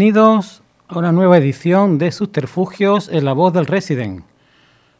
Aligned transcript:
Bienvenidos 0.00 0.62
a 0.88 0.98
una 0.98 1.12
nueva 1.12 1.36
edición 1.36 1.98
de 1.98 2.10
Subterfugios 2.10 3.10
en 3.12 3.26
la 3.26 3.34
voz 3.34 3.52
del 3.52 3.66
Resident. 3.66 4.24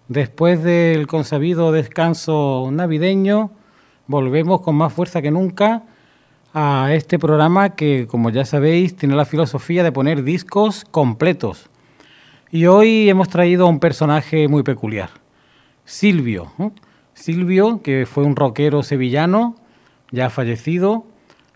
Después 0.09 0.63
del 0.63 1.07
consabido 1.07 1.73
descanso 1.73 2.69
navideño, 2.71 3.51
volvemos 4.07 4.61
con 4.61 4.75
más 4.75 4.93
fuerza 4.93 5.23
que 5.23 5.31
nunca 5.31 5.85
a 6.53 6.91
este 6.93 7.19
programa 7.19 7.77
que, 7.77 8.07
como 8.11 8.29
ya 8.29 8.45
sabéis, 8.45 8.95
tiene 8.95 9.15
la 9.15 9.25
filosofía 9.25 9.83
de 9.83 9.91
poner 9.91 10.23
discos 10.23 10.85
completos. 10.91 11.71
Y 12.51 12.67
hoy 12.67 13.09
hemos 13.09 13.31
traído 13.31 13.65
a 13.65 13.71
un 13.71 13.81
personaje 13.81 14.49
muy 14.49 14.63
peculiar, 14.63 15.09
Silvio. 15.87 16.53
Silvio, 17.15 17.81
que 17.81 18.05
fue 18.05 18.25
un 18.25 18.37
rockero 18.37 18.83
sevillano, 18.83 19.57
ya 20.11 20.29
fallecido, 20.29 21.07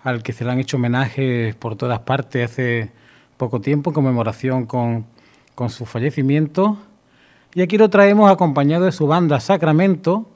al 0.03 0.23
que 0.23 0.33
se 0.33 0.47
le 0.47 0.53
han 0.53 0.61
hecho 0.61 0.79
homenajes 0.79 1.55
por 1.57 1.77
todas 1.77 1.99
partes 1.99 2.51
hace 2.51 3.04
poco 3.37 3.61
tiempo 3.61 3.91
en 3.91 3.95
conmemoración 3.95 4.67
con, 4.67 5.07
con 5.55 5.71
su 5.71 5.87
fallecimiento. 5.87 6.79
Y 7.55 7.63
aquí 7.63 7.79
lo 7.79 7.91
traemos 7.91 8.31
acompañado 8.31 8.85
de 8.85 8.93
su 8.93 9.07
banda 9.07 9.41
Sacramento 9.41 10.27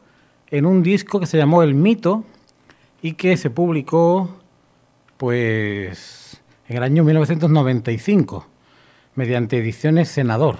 en 0.51 0.67
un 0.67 0.83
disco 0.83 1.21
que 1.21 1.27
se 1.27 1.37
llamó 1.37 1.63
El 1.63 1.75
Mito 1.75 2.25
y 3.03 3.15
que 3.15 3.37
se 3.37 3.51
publicó 3.51 4.31
pues 5.17 6.41
en 6.69 6.77
el 6.77 6.83
año 6.83 7.05
1995 7.05 8.47
mediante 9.15 9.59
ediciones 9.59 10.09
Senador 10.09 10.59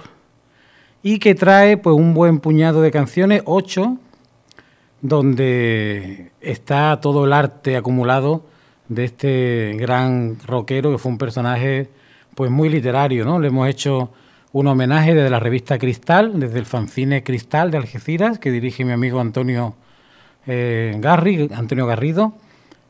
y 1.01 1.19
que 1.19 1.35
trae 1.35 1.77
pues 1.77 1.95
un 1.95 2.13
buen 2.13 2.39
puñado 2.39 2.81
de 2.81 2.91
canciones, 2.91 3.41
ocho, 3.45 3.97
donde 5.01 6.31
está 6.41 6.99
todo 6.99 7.25
el 7.25 7.33
arte 7.33 7.77
acumulado 7.77 8.43
de 8.89 9.05
este 9.05 9.73
gran 9.77 10.37
rockero 10.45 10.91
que 10.91 10.97
fue 10.97 11.11
un 11.11 11.17
personaje 11.17 11.89
pues 12.39 12.49
muy 12.49 12.69
literario, 12.69 13.25
¿no? 13.25 13.37
Le 13.37 13.49
hemos 13.49 13.67
hecho 13.67 14.11
un 14.53 14.67
homenaje 14.67 15.13
desde 15.13 15.29
la 15.29 15.41
revista 15.41 15.77
Cristal, 15.77 16.39
desde 16.39 16.59
el 16.59 16.65
fanzine 16.65 17.21
Cristal 17.21 17.69
de 17.69 17.75
Algeciras, 17.75 18.39
que 18.39 18.49
dirige 18.49 18.85
mi 18.85 18.93
amigo 18.93 19.19
Antonio 19.19 19.75
eh, 20.47 20.97
Antonio 21.03 21.85
Garrido. 21.85 22.31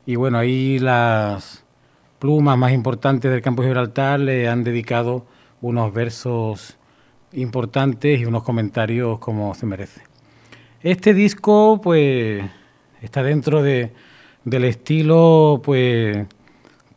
Y 0.05 0.17
bueno, 0.17 0.37
ahí 0.37 0.77
las 0.77 1.63
plumas 2.19 2.59
más 2.59 2.73
importantes 2.73 3.31
del 3.31 3.41
campo 3.41 3.63
de 3.63 3.69
Gibraltar 3.69 4.19
le 4.19 4.47
han 4.47 4.63
dedicado 4.63 5.25
unos 5.61 5.91
versos 5.95 6.77
importantes 7.33 8.21
y 8.21 8.25
unos 8.25 8.43
comentarios 8.43 9.17
como 9.17 9.55
se 9.55 9.65
merece. 9.65 10.01
Este 10.83 11.15
disco, 11.15 11.81
pues, 11.81 12.45
está 13.01 13.23
dentro 13.23 13.63
de, 13.63 13.93
del 14.45 14.65
estilo, 14.65 15.59
pues, 15.63 16.27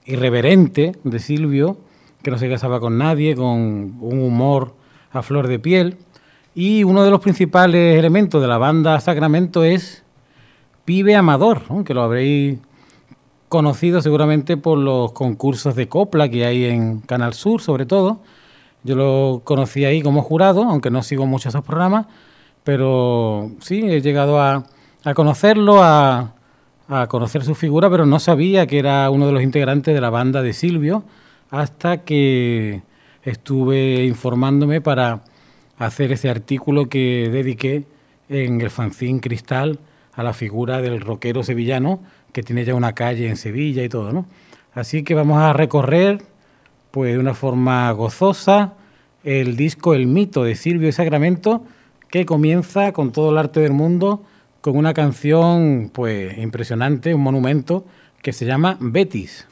irreverente 0.04 0.92
de 1.02 1.18
Silvio, 1.18 1.78
que 2.22 2.30
no 2.30 2.38
se 2.38 2.48
casaba 2.48 2.80
con 2.80 2.98
nadie, 2.98 3.34
con 3.34 3.96
un 4.00 4.20
humor 4.20 4.74
a 5.12 5.22
flor 5.22 5.48
de 5.48 5.58
piel. 5.58 5.96
Y 6.54 6.84
uno 6.84 7.02
de 7.02 7.10
los 7.10 7.20
principales 7.20 7.98
elementos 7.98 8.40
de 8.40 8.48
la 8.48 8.58
banda 8.58 9.00
Sacramento 9.00 9.64
es 9.64 10.04
Pibe 10.84 11.16
Amador, 11.16 11.62
que 11.84 11.94
lo 11.94 12.02
habréis 12.02 12.58
conocido 13.48 14.00
seguramente 14.00 14.56
por 14.56 14.78
los 14.78 15.12
concursos 15.12 15.74
de 15.74 15.86
copla 15.86 16.28
que 16.28 16.46
hay 16.46 16.64
en 16.64 17.00
Canal 17.00 17.34
Sur, 17.34 17.60
sobre 17.60 17.84
todo. 17.86 18.20
Yo 18.82 18.96
lo 18.96 19.42
conocí 19.44 19.84
ahí 19.84 20.02
como 20.02 20.22
jurado, 20.22 20.64
aunque 20.64 20.90
no 20.90 21.02
sigo 21.02 21.26
mucho 21.26 21.50
esos 21.50 21.62
programas, 21.62 22.06
pero 22.64 23.50
sí, 23.60 23.82
he 23.84 24.00
llegado 24.00 24.40
a, 24.40 24.64
conocerlo, 25.14 25.82
a, 25.82 26.32
conocer 27.08 27.44
su 27.44 27.54
figura, 27.54 27.90
pero 27.90 28.06
no 28.06 28.18
sabía 28.18 28.66
que 28.66 28.78
era 28.78 29.08
uno 29.10 29.26
de 29.26 29.32
los 29.32 29.42
integrantes 29.42 29.94
de 29.94 30.00
la 30.00 30.10
banda 30.10 30.42
de 30.42 30.52
Silvio, 30.52 31.04
hasta 31.52 31.98
que 31.98 32.82
estuve 33.22 34.06
informándome 34.06 34.80
para 34.80 35.22
hacer 35.76 36.10
ese 36.10 36.30
artículo 36.30 36.88
que 36.88 37.28
dediqué 37.30 37.84
en 38.30 38.62
el 38.62 38.70
fanzine 38.70 39.20
Cristal 39.20 39.78
a 40.14 40.22
la 40.22 40.32
figura 40.32 40.80
del 40.80 41.02
rockero 41.02 41.42
sevillano, 41.42 42.00
que 42.32 42.42
tiene 42.42 42.64
ya 42.64 42.74
una 42.74 42.94
calle 42.94 43.28
en 43.28 43.36
Sevilla 43.36 43.84
y 43.84 43.90
todo, 43.90 44.12
¿no? 44.12 44.26
Así 44.72 45.02
que 45.02 45.14
vamos 45.14 45.38
a 45.38 45.52
recorrer, 45.52 46.22
pues 46.90 47.12
de 47.12 47.18
una 47.18 47.34
forma 47.34 47.90
gozosa, 47.92 48.72
el 49.22 49.54
disco 49.54 49.92
El 49.92 50.06
mito 50.06 50.44
de 50.44 50.54
Silvio 50.54 50.88
y 50.88 50.92
Sacramento, 50.92 51.64
que 52.08 52.24
comienza 52.24 52.92
con 52.92 53.12
todo 53.12 53.30
el 53.30 53.36
arte 53.36 53.60
del 53.60 53.72
mundo, 53.72 54.24
con 54.62 54.78
una 54.78 54.94
canción 54.94 55.90
pues 55.92 56.38
impresionante, 56.38 57.14
un 57.14 57.20
monumento 57.20 57.84
que 58.22 58.32
se 58.32 58.46
llama 58.46 58.78
Betis. 58.80 59.46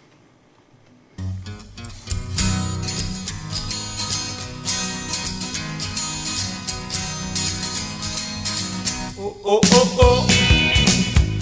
Oh, 9.52 9.60
oh, 9.72 9.96
oh. 9.98 10.26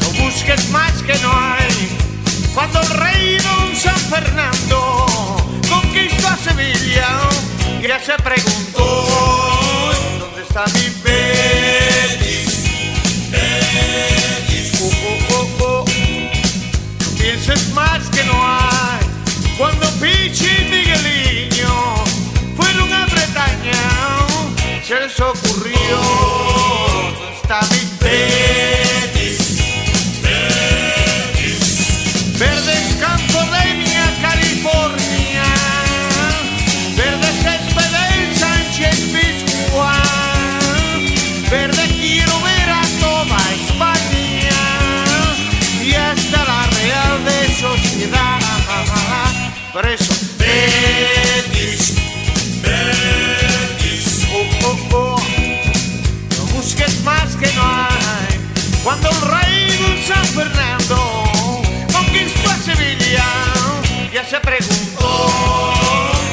No 0.00 0.24
busques 0.24 0.70
más 0.70 0.92
que 1.02 1.12
no 1.18 1.30
hay. 1.30 1.90
Cuando 2.54 2.80
el 2.80 2.88
rey 2.88 3.36
don 3.36 3.76
San 3.76 3.98
Fernando 3.98 5.06
conquistó 5.68 6.28
a 6.28 6.36
Sevilla, 6.38 7.20
ya 7.86 8.02
se 8.02 8.14
preguntó 8.22 9.04
dónde 10.20 10.40
está 10.40 10.64
mi 10.68 10.88
Betis. 11.04 12.64
Betis. 13.30 14.72
Oh, 14.80 14.90
oh, 15.04 15.44
oh, 15.60 15.60
oh. 15.60 15.84
No 15.84 17.18
pienses 17.18 17.68
más 17.74 18.08
que 18.08 18.24
no 18.24 18.32
hay. 18.42 18.77
Se 64.28 64.38
preguntó 64.40 65.30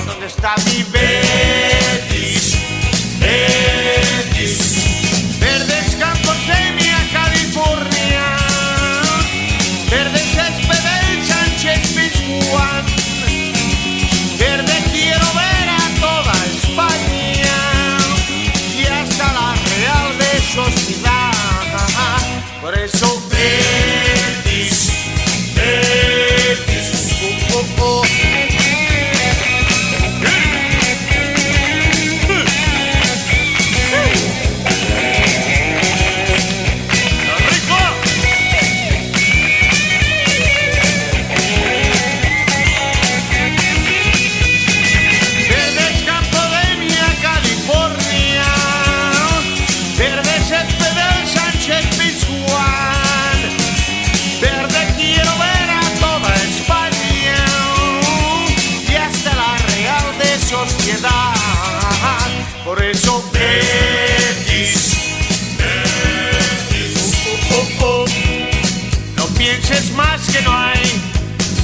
dónde 0.06 0.26
está 0.26 0.54
mi 0.66 0.84
Betis. 0.84 1.25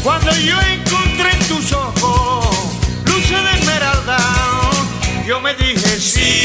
Cuando 0.04 0.32
yo 0.38 0.56
encontré 0.62 1.32
en 1.32 1.48
tus 1.48 1.72
ojos 1.74 2.72
noche 3.06 3.36
de 3.36 3.60
esmeralda. 3.60 4.18
Yo 5.28 5.40
me 5.40 5.54
dije 5.54 6.00
sí, 6.00 6.42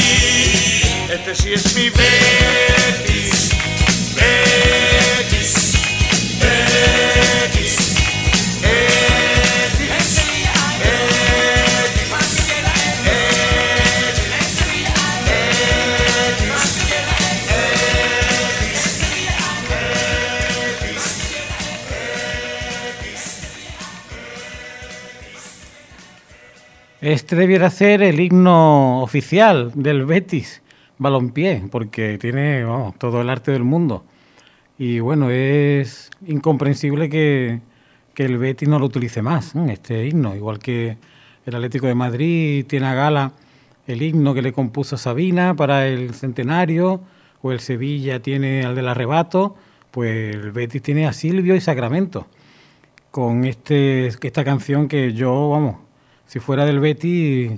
este 1.11 1.35
sí 1.35 1.53
es 1.53 1.75
mi 1.75 1.89
Betis, 1.89 3.06
Este 27.17 27.35
debiera 27.35 27.71
ser 27.71 28.03
el 28.03 28.19
himno 28.19 29.01
oficial 29.01 29.71
del 29.73 30.05
Betis 30.05 30.61
Balompié, 30.99 31.63
porque 31.71 32.19
tiene 32.19 32.63
todo 32.99 33.21
el 33.21 33.29
arte 33.31 33.51
del 33.51 33.63
mundo. 33.63 34.05
Y 34.77 34.99
bueno, 34.99 35.31
es 35.31 36.11
incomprensible 36.27 37.09
que, 37.09 37.59
que 38.13 38.25
el 38.25 38.37
Betis 38.37 38.69
no 38.69 38.77
lo 38.77 38.85
utilice 38.85 39.23
más, 39.23 39.55
este 39.55 40.05
himno, 40.05 40.35
igual 40.35 40.59
que 40.59 40.97
el 41.43 41.55
Atlético 41.55 41.87
de 41.87 41.95
Madrid 41.95 42.67
tiene 42.67 42.85
a 42.85 42.93
gala 42.93 43.31
el 43.87 44.03
himno 44.03 44.35
que 44.35 44.43
le 44.43 44.53
compuso 44.53 44.95
Sabina 44.95 45.55
para 45.55 45.87
el 45.87 46.13
centenario, 46.13 47.01
o 47.41 47.51
el 47.51 47.61
Sevilla 47.61 48.21
tiene 48.21 48.63
al 48.63 48.75
del 48.75 48.89
arrebato, 48.89 49.55
pues 49.89 50.35
el 50.35 50.51
Betis 50.51 50.83
tiene 50.83 51.07
a 51.07 51.13
Silvio 51.13 51.55
y 51.55 51.61
Sacramento, 51.61 52.27
con 53.09 53.43
este, 53.43 54.05
esta 54.05 54.43
canción 54.43 54.87
que 54.87 55.13
yo, 55.13 55.49
vamos, 55.49 55.86
si 56.27 56.39
fuera 56.39 56.65
del 56.65 56.79
Betis, 56.79 57.51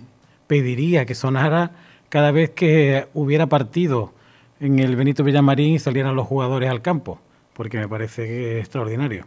pediría 0.47 1.05
que 1.05 1.15
sonara 1.15 1.71
cada 2.09 2.31
vez 2.31 2.51
que 2.51 3.07
hubiera 3.13 3.47
partido 3.47 4.13
en 4.59 4.79
el 4.79 4.95
Benito 4.95 5.23
Villamarín 5.23 5.75
y 5.75 5.79
salieran 5.79 6.15
los 6.15 6.27
jugadores 6.27 6.69
al 6.69 6.81
campo, 6.81 7.19
porque 7.53 7.77
me 7.77 7.87
parece 7.87 8.59
extraordinario. 8.59 9.25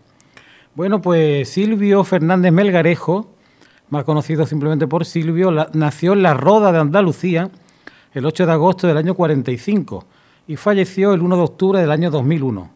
Bueno, 0.75 1.03
pues 1.03 1.49
Silvio 1.49 2.03
Fernández 2.05 2.53
Melgarejo, 2.53 3.31
más 3.91 4.05
conocido 4.05 4.47
simplemente 4.47 4.87
por 4.87 5.05
Silvio, 5.05 5.51
nació 5.75 6.15
en 6.15 6.23
la 6.23 6.35
Roda 6.35 6.73
de 6.73 6.79
Andalucía 6.79 7.51
el 8.15 8.27
8 8.27 8.47
de 8.47 8.53
agosto 8.53 8.87
del 8.87 8.97
año 8.97 9.15
45 9.15 10.05
y 10.47 10.57
falleció 10.57 11.15
el 11.15 11.21
1 11.21 11.37
de 11.37 11.43
octubre 11.43 11.81
del 11.81 11.91
año 11.91 12.11
2001. 12.11 12.71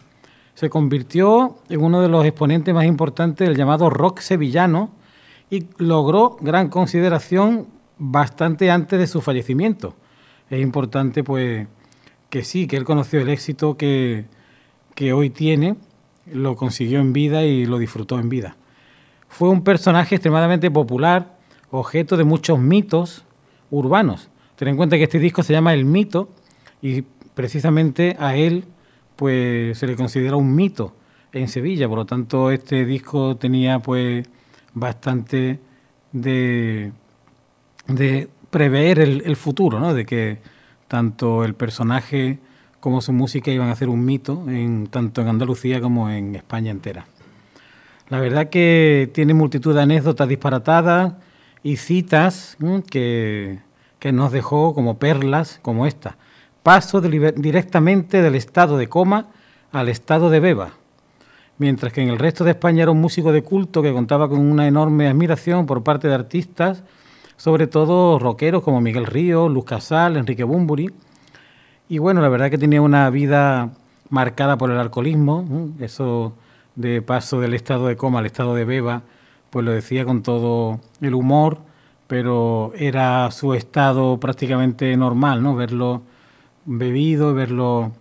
Se 0.55 0.71
convirtió 0.71 1.59
en 1.69 1.83
uno 1.83 2.01
de 2.01 2.09
los 2.09 2.25
exponentes 2.25 2.75
más 2.75 2.87
importantes 2.87 3.47
del 3.47 3.57
llamado 3.57 3.91
rock 3.91 4.21
sevillano, 4.21 4.91
y 5.50 5.66
logró 5.78 6.37
gran 6.40 6.69
consideración 6.69 7.66
bastante 7.98 8.70
antes 8.70 8.98
de 8.98 9.06
su 9.06 9.20
fallecimiento. 9.20 9.94
Es 10.50 10.60
importante 10.60 11.25
pues 11.25 11.66
que 12.31 12.44
sí, 12.44 12.66
que 12.66 12.76
él 12.76 12.84
conoció 12.84 13.20
el 13.20 13.28
éxito 13.28 13.76
que, 13.76 14.26
que 14.94 15.12
hoy 15.12 15.31
tiene, 15.31 15.76
lo 16.26 16.56
consiguió 16.56 17.00
en 17.00 17.12
vida 17.12 17.44
y 17.44 17.66
lo 17.66 17.78
disfrutó 17.78 18.19
en 18.19 18.28
vida. 18.28 18.56
Fue 19.28 19.48
un 19.48 19.62
personaje 19.62 20.16
extremadamente 20.16 20.70
popular, 20.70 21.37
objeto 21.70 22.16
de 22.16 22.25
muchos 22.25 22.58
mitos 22.58 23.25
urbanos. 23.70 24.31
Ten 24.56 24.69
en 24.69 24.76
cuenta 24.76 24.96
que 24.96 25.04
este 25.04 25.19
disco 25.19 25.43
se 25.43 25.52
llama 25.52 25.75
El 25.75 25.84
Mito 25.84 26.31
y 26.81 27.02
precisamente 27.34 28.16
a 28.19 28.37
él 28.37 28.64
pues 29.16 29.78
se 29.78 29.87
le 29.87 29.96
considera 29.96 30.37
un 30.37 30.54
mito 30.54 30.94
en 31.32 31.48
Sevilla, 31.48 31.88
por 31.88 31.98
lo 31.98 32.06
tanto 32.06 32.50
este 32.50 32.84
disco 32.84 33.37
tenía 33.37 33.78
pues 33.78 34.28
bastante 34.76 35.58
de, 36.12 36.93
de 37.88 38.28
prever 38.50 38.99
el, 38.99 39.37
futuro, 39.37 39.81
¿no? 39.81 39.94
de 39.94 40.05
que 40.05 40.38
tanto 40.87 41.44
el 41.44 41.55
personaje 41.55 42.38
como 42.78 43.00
su 43.00 43.12
música 43.12 43.50
iban 43.50 43.70
a 43.70 43.75
ser 43.75 43.88
un 43.88 44.05
mito, 44.05 44.44
en, 44.49 44.87
tanto 44.88 45.23
en 45.23 45.28
Andalucía 45.28 45.81
como 45.81 46.11
en 46.11 46.37
España 46.37 46.70
entera. 46.70 47.06
La 48.11 48.20
verdad 48.20 48.50
que 48.50 49.11
tiene 49.14 49.32
multitud 49.32 49.75
de 49.75 49.82
anécdotas 49.82 50.28
disparatadas 50.28 51.14
y 51.62 51.76
citas 51.76 52.58
que, 52.90 53.61
que, 53.99 54.12
nos 54.12 54.31
dejó 54.31 54.75
como 54.75 54.99
perlas 54.99 55.58
como 55.62 55.87
esta. 55.87 56.19
Paso 56.62 57.00
directamente 57.00 58.20
del 58.20 58.34
estado 58.34 58.76
de 58.76 58.88
coma 58.88 59.29
al 59.72 59.88
estado 59.88 60.29
de 60.29 60.40
beba 60.40 60.75
mientras 61.58 61.93
que 61.93 62.03
en 62.03 62.08
el 62.08 62.19
resto 62.19 62.44
de 62.44 62.50
España 62.53 62.82
era 62.82 62.93
un 62.93 63.00
músico 63.00 63.32
de 63.32 63.43
culto 63.43 63.82
que 63.82 63.93
contaba 63.93 64.29
con 64.29 64.41
una 64.41 64.67
enorme 64.67 65.08
admiración 65.08 65.67
por 65.67 65.82
parte 65.82 66.08
de 66.08 66.14
artistas, 66.14 66.82
sobre 67.37 67.67
todo 67.67 68.19
rockeros 68.19 68.62
como 68.62 68.81
Miguel 68.81 69.06
Río, 69.06 69.49
Luz 69.49 69.64
Casal, 69.64 70.17
Enrique 70.17 70.44
Bumburi. 70.44 70.91
Y 71.88 71.99
bueno, 71.99 72.20
la 72.20 72.29
verdad 72.29 72.50
que 72.50 72.58
tenía 72.58 72.82
una 72.82 73.08
vida 73.11 73.70
marcada 74.11 74.56
por 74.56 74.70
el 74.70 74.79
alcoholismo, 74.79 75.73
eso 75.81 76.35
de 76.75 77.03
paso 77.03 77.41
del 77.41 77.55
estado 77.55 77.87
de 77.87 77.97
coma 77.97 78.19
al 78.19 78.26
estado 78.26 78.55
de 78.55 78.64
beba, 78.64 79.03
pues 79.50 79.64
lo 79.64 79.73
decía 79.73 80.05
con 80.05 80.23
todo 80.23 80.81
el 81.00 81.14
humor, 81.14 81.58
pero 82.06 82.73
era 82.76 83.31
su 83.31 83.55
estado 83.55 84.19
prácticamente 84.20 84.97
normal, 84.97 85.43
¿no? 85.43 85.55
Verlo 85.55 86.03
bebido, 86.64 87.35
verlo 87.35 87.93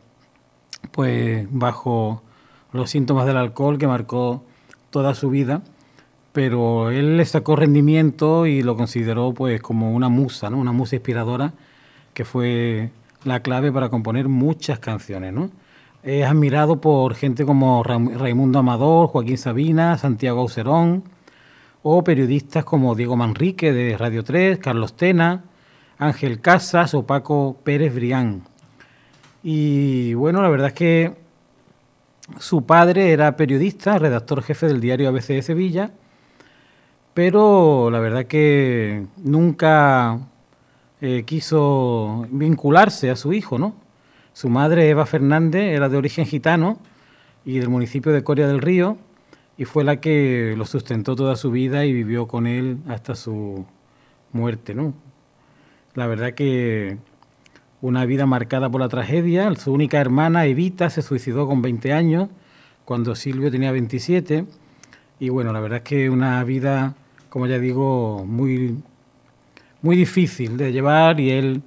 pues 0.92 1.48
bajo 1.52 2.22
los 2.76 2.90
síntomas 2.90 3.26
del 3.26 3.38
alcohol 3.38 3.78
que 3.78 3.88
marcó 3.88 4.44
toda 4.90 5.16
su 5.16 5.30
vida, 5.30 5.62
pero 6.32 6.90
él 6.92 7.18
le 7.18 7.26
sacó 7.26 7.56
rendimiento 7.56 8.46
y 8.46 8.62
lo 8.62 8.76
consideró 8.76 9.34
pues 9.34 9.62
como 9.62 9.94
una 9.94 10.10
musa, 10.10 10.50
¿no? 10.50 10.58
una 10.58 10.72
musa 10.72 10.96
inspiradora 10.96 11.54
que 12.14 12.26
fue 12.26 12.92
la 13.24 13.42
clave 13.42 13.72
para 13.72 13.90
componer 13.90 14.28
muchas 14.28 14.80
canciones. 14.80 15.34
¿no? 15.34 15.50
Es 16.04 16.26
admirado 16.26 16.82
por 16.82 17.16
gente 17.16 17.46
como 17.46 17.84
Raimundo 17.84 18.60
Amador, 18.60 19.08
Joaquín 19.08 19.38
Sabina, 19.38 19.98
Santiago 19.98 20.42
Aucerón, 20.42 21.04
o 21.84 22.04
periodistas 22.04 22.66
como 22.66 22.96
Diego 22.96 23.16
Manrique 23.16 23.72
de 23.72 23.98
Radio 23.98 24.24
3, 24.24 24.58
Carlos 24.60 24.96
Tena, 24.96 25.44
Ángel 25.98 26.42
Casas 26.42 26.94
o 26.94 27.06
Paco 27.06 27.58
Pérez 27.64 27.94
Brián. 27.94 28.44
Y 29.44 30.14
bueno, 30.16 30.42
la 30.42 30.50
verdad 30.50 30.68
es 30.68 30.74
que 30.74 31.25
su 32.40 32.66
padre 32.66 33.12
era 33.12 33.38
periodista, 33.38 34.00
redactor 34.00 34.42
jefe 34.44 34.68
del 34.68 34.82
diario 34.82 35.10
ABC 35.10 35.28
de 35.28 35.42
Sevilla, 35.42 35.92
pero 37.14 37.90
la 37.92 38.00
verdad 38.00 38.26
que 38.26 39.06
nunca 39.18 40.20
eh, 41.02 41.24
quiso 41.26 42.28
vincularse 42.30 43.10
a 43.10 43.16
su 43.16 43.32
hijo, 43.34 43.58
¿no? 43.58 43.76
Su 44.34 44.50
madre, 44.50 44.90
Eva 44.90 45.06
Fernández, 45.06 45.76
era 45.76 45.88
de 45.88 45.98
origen 45.98 46.26
gitano 46.26 46.78
y 47.46 47.60
del 47.60 47.70
municipio 47.70 48.12
de 48.12 48.24
Coria 48.24 48.48
del 48.48 48.62
Río, 48.62 48.98
y 49.58 49.66
fue 49.66 49.84
la 49.84 50.02
que 50.02 50.56
lo 50.58 50.66
sustentó 50.66 51.16
toda 51.16 51.38
su 51.38 51.52
vida 51.52 51.86
y 51.86 51.94
vivió 51.94 52.28
con 52.28 52.48
él 52.48 52.80
hasta 52.90 53.16
su 53.16 53.66
muerte, 54.34 54.76
¿no? 54.76 54.94
La 55.94 56.08
verdad 56.08 56.34
que 56.34 56.98
una 57.82 58.06
vida 58.06 58.26
marcada 58.26 58.70
por 58.70 58.82
la 58.82 58.90
tragedia. 58.90 59.54
Su 59.56 59.74
única 59.74 60.00
hermana, 60.00 60.46
Evita, 60.46 60.90
se 60.90 61.02
suicidó 61.02 61.48
con 61.48 61.62
20 61.62 61.94
años, 61.94 62.30
cuando 62.86 63.16
Silvio 63.16 63.52
tenía 63.52 63.72
27. 63.72 64.46
Y 65.20 65.30
bueno, 65.30 65.54
la 65.54 65.60
verdad 65.60 65.78
es 65.78 65.84
que 65.84 66.10
una 66.10 66.44
vida, 66.44 66.96
como 67.30 67.48
ya 67.48 67.60
digo, 67.60 68.26
muy, 68.26 68.78
muy 69.82 69.96
difícil 69.96 70.58
de 70.58 70.72
llevar 70.72 71.20
y 71.20 71.32
él 71.32 71.62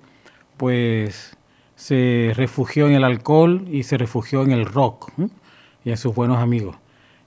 pues 0.56 1.36
se 1.76 2.32
refugió 2.34 2.88
en 2.88 2.94
el 2.94 3.04
alcohol 3.04 3.64
y 3.70 3.84
se 3.84 3.96
refugió 3.96 4.42
en 4.42 4.50
el 4.50 4.66
rock 4.66 5.12
y 5.84 5.90
en 5.90 5.96
sus 5.96 6.14
buenos 6.14 6.38
amigos. 6.38 6.76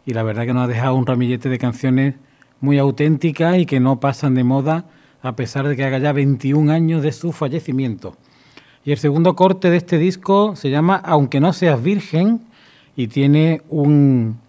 Y 0.06 0.14
la 0.14 0.24
verdad 0.24 0.46
que 0.46 0.54
nos 0.54 0.66
ha 0.66 0.68
dejado 0.68 0.96
un 0.96 1.06
ramillete 1.06 1.48
de 1.48 1.58
canciones 1.58 2.16
muy 2.60 2.78
auténticas 2.78 3.58
y 3.58 3.66
que 3.66 3.80
no 3.80 4.00
pasan 4.00 4.36
de 4.36 4.44
moda 4.44 4.86
a 5.22 5.36
pesar 5.36 5.68
de 5.68 5.76
que 5.76 5.84
haga 5.84 6.00
ya 6.00 6.12
21 6.12 6.72
años 6.72 7.04
de 7.04 7.12
su 7.12 7.32
fallecimiento. 7.32 8.18
Y 8.84 8.92
el 8.92 8.98
segundo 8.98 9.36
corte 9.36 9.70
de 9.70 9.78
este 9.78 10.00
disco 10.00 10.56
se 10.56 10.72
llama 10.72 10.96
Aunque 10.96 11.40
no 11.40 11.54
seas 11.54 11.82
virgen 11.82 12.42
y 12.96 13.08
tiene 13.08 13.62
un, 13.70 14.40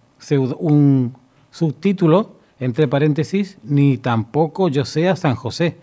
subtítulo, 1.51 2.37
entre 2.59 2.87
paréntesis, 2.87 3.57
Ni 3.63 3.97
tampoco 3.97 4.69
yo 4.69 4.85
sea 4.85 5.15
San 5.15 5.35
José. 5.35 5.77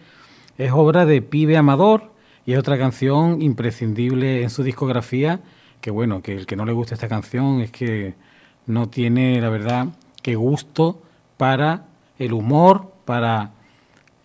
Es 0.58 0.72
obra 0.72 1.06
de 1.06 1.22
Pibe 1.22 1.56
Amador 1.56 2.12
y 2.44 2.54
es 2.54 2.58
otra 2.58 2.76
canción 2.76 3.40
imprescindible 3.40 4.42
en 4.42 4.50
su 4.50 4.64
discografía, 4.64 5.40
que 5.80 5.90
bueno, 5.90 6.20
que 6.20 6.34
el 6.34 6.46
que 6.46 6.56
no 6.56 6.64
le 6.64 6.72
gusta 6.72 6.94
esta 6.94 7.08
canción 7.08 7.60
es 7.60 7.70
que 7.70 8.14
no 8.66 8.88
tiene, 8.88 9.40
la 9.40 9.48
verdad, 9.48 9.88
que 10.22 10.34
gusto 10.34 11.00
para 11.36 11.86
el 12.18 12.32
humor, 12.32 12.92
para 13.04 13.52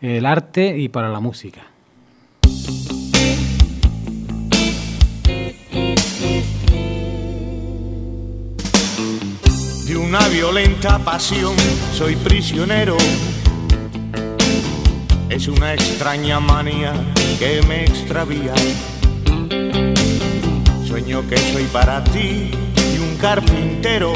el 0.01 0.25
arte 0.25 0.77
y 0.77 0.89
para 0.89 1.09
la 1.09 1.19
música. 1.19 1.67
Una 9.97 10.27
violenta 10.29 10.99
pasión 10.99 11.55
soy 11.93 12.15
prisionero. 12.15 12.97
es 15.29 15.47
una 15.47 15.73
extraña 15.73 16.39
manía 16.39 16.93
que 17.39 17.61
me 17.67 17.83
extravía. 17.83 18.53
Sueño 20.87 21.27
que 21.27 21.37
soy 21.37 21.63
para 21.65 22.03
ti 22.03 22.51
y 22.93 22.99
un 22.99 23.17
carpintero 23.17 24.13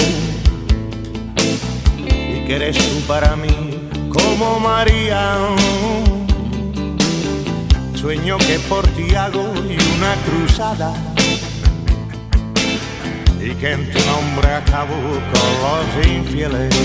y 1.37 2.45
que 2.45 2.55
eres 2.55 2.77
tú 2.77 2.99
para 3.07 3.35
mí 3.35 3.79
como 4.09 4.59
María. 4.59 5.37
Sueño 7.95 8.37
que 8.37 8.59
por 8.67 8.87
ti 8.87 9.13
hago 9.15 9.53
y 9.55 9.77
una 9.97 10.15
cruzada 10.25 10.93
y 13.41 13.55
que 13.55 13.71
en 13.71 13.89
tu 13.91 13.99
nombre 13.99 14.53
acabo 14.53 14.95
con 14.95 15.49
los 15.63 16.07
infieles. 16.07 16.75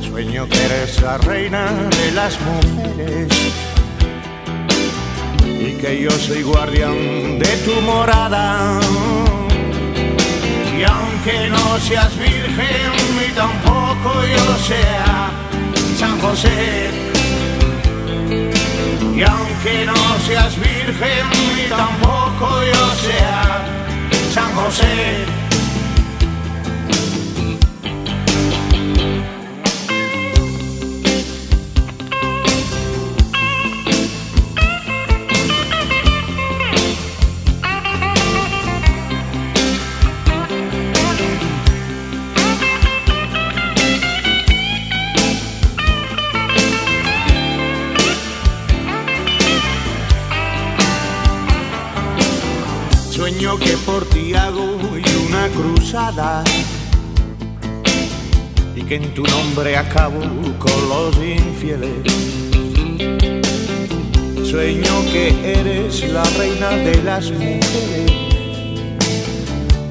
Sueño 0.00 0.48
que 0.48 0.64
eres 0.64 1.00
la 1.02 1.18
reina 1.18 1.66
de 1.98 2.12
las 2.12 2.38
mujeres 2.40 3.28
y 5.44 5.72
que 5.74 6.02
yo 6.02 6.10
soy 6.10 6.42
guardián 6.42 7.38
de 7.38 7.56
tu 7.64 7.80
morada. 7.82 8.80
Y 10.78 10.82
aunque 10.82 11.50
no 11.50 11.78
seas 11.80 12.16
virgen 12.18 12.92
ni 13.18 13.34
tampoco 13.34 14.24
yo 14.24 14.56
sea 14.66 15.30
San 15.98 16.18
José, 16.20 16.88
y 19.14 19.22
aunque 19.22 19.84
no 19.84 20.18
seas 20.26 20.56
virgen 20.56 21.26
ni 21.56 21.68
tampoco 21.68 22.62
yo 22.64 22.86
sea 23.02 23.79
San 24.30 24.54
José, 24.54 25.26
que 25.26 25.39
y 58.76 58.82
que 58.82 58.94
en 58.94 59.12
tu 59.12 59.24
nombre 59.24 59.76
acabo 59.76 60.20
con 60.60 60.88
los 60.88 61.16
infieles. 61.16 61.90
Sueño 64.48 65.04
que 65.10 65.34
eres 65.42 66.08
la 66.12 66.22
reina 66.38 66.70
de 66.70 67.02
las 67.02 67.32
mujeres 67.32 68.12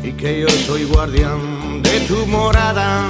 y 0.01 0.11
que 0.13 0.39
yo 0.39 0.49
soy 0.65 0.85
guardián 0.85 1.81
de 1.81 1.99
tu 2.07 2.25
morada. 2.27 3.03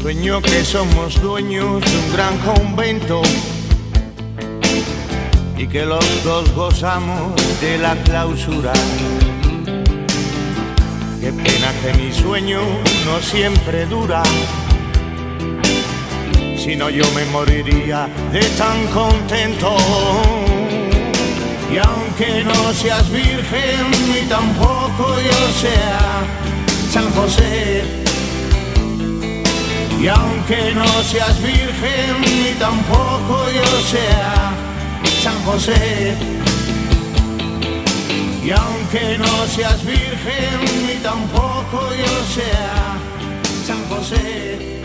Sueño 0.00 0.40
que 0.40 0.64
somos 0.64 1.20
dueños 1.20 1.82
de 1.84 1.98
un 1.98 2.12
gran 2.14 2.38
convento 2.38 3.20
y 5.58 5.66
que 5.66 5.84
los 5.84 6.24
dos 6.24 6.50
gozamos 6.54 7.34
de 7.60 7.76
la 7.76 7.94
clausura. 8.04 8.72
Pena 11.44 11.72
que 11.82 11.92
mi 11.94 12.12
sueño 12.12 12.60
no 13.06 13.20
siempre 13.20 13.86
dura, 13.86 14.22
si 16.56 16.76
no 16.76 16.90
yo 16.90 17.04
me 17.14 17.24
moriría 17.26 18.08
de 18.32 18.40
tan 18.56 18.86
contento. 18.88 19.76
Y 21.72 21.78
aunque 21.78 22.44
no 22.44 22.72
seas 22.72 23.10
virgen 23.10 23.90
ni 24.12 24.26
tampoco 24.28 25.16
yo 25.20 25.52
sea 25.60 26.00
San 26.90 27.10
José, 27.12 27.84
y 30.00 30.06
aunque 30.08 30.72
no 30.74 30.86
seas 31.02 31.36
virgen 31.42 32.20
ni 32.20 32.52
tampoco 32.58 33.50
yo 33.50 33.80
sea 33.82 34.52
San 35.22 35.42
José. 35.44 36.14
Y 38.44 38.50
aunque 38.50 38.77
no 39.18 39.46
seas 39.46 39.84
virgen 39.84 40.86
ni 40.86 41.02
tampoco 41.02 41.90
sea 42.26 42.96
San 43.64 43.84
José. 43.88 44.80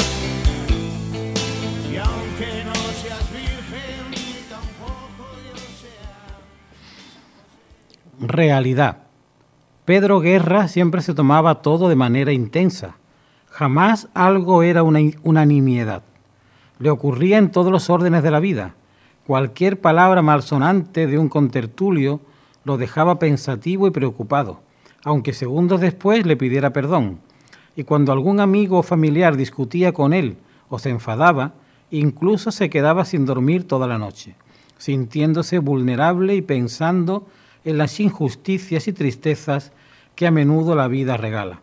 Y 1.90 1.96
aunque 1.96 2.64
no 2.66 2.74
seas 2.74 3.32
virgen 3.32 4.50
tampoco. 4.50 5.30
Realidad. 8.20 8.98
Pedro 9.86 10.20
Guerra 10.20 10.68
siempre 10.68 11.02
se 11.02 11.14
tomaba 11.14 11.62
todo 11.62 11.88
de 11.88 11.96
manera 11.96 12.34
intensa. 12.34 12.98
Jamás 13.50 14.10
algo 14.14 14.64
era 14.64 14.84
una 14.84 15.00
unanimidad. 15.24 16.04
Le 16.80 16.90
ocurría 16.90 17.38
en 17.38 17.52
todos 17.52 17.72
los 17.72 17.90
órdenes 17.90 18.24
de 18.24 18.32
la 18.32 18.40
vida 18.40 18.76
Cualquier 19.26 19.80
palabra 19.80 20.22
malsonante 20.22 21.08
de 21.08 21.18
un 21.18 21.30
contertulio 21.30 22.20
lo 22.64 22.78
dejaba 22.78 23.20
pensativo 23.20 23.88
y 23.88 23.92
preocupado, 23.92 24.62
aunque 25.04 25.34
segundos 25.34 25.82
después 25.82 26.26
le 26.26 26.38
pidiera 26.38 26.72
perdón. 26.72 27.20
Y 27.76 27.84
cuando 27.84 28.12
algún 28.12 28.40
amigo 28.40 28.80
o 28.80 28.84
familiar 28.84 29.36
discutía 29.36 29.94
con 29.94 30.14
él 30.14 30.38
o 30.70 30.80
se 30.80 30.90
enfadaba, 30.90 31.54
incluso 31.92 32.52
se 32.52 32.70
quedaba 32.70 33.06
sin 33.06 33.26
dormir 33.26 33.68
toda 33.68 33.88
la 33.88 33.98
noche, 33.98 34.36
sintiéndose 34.78 35.60
vulnerable 35.60 36.36
y 36.36 36.42
pensando 36.42 37.28
en 37.64 37.78
las 37.78 38.00
injusticias 38.00 38.88
y 38.88 38.94
tristezas 38.94 39.72
que 40.16 40.28
a 40.28 40.32
menudo 40.32 40.76
la 40.76 40.88
vida 40.88 41.18
regala. 41.18 41.62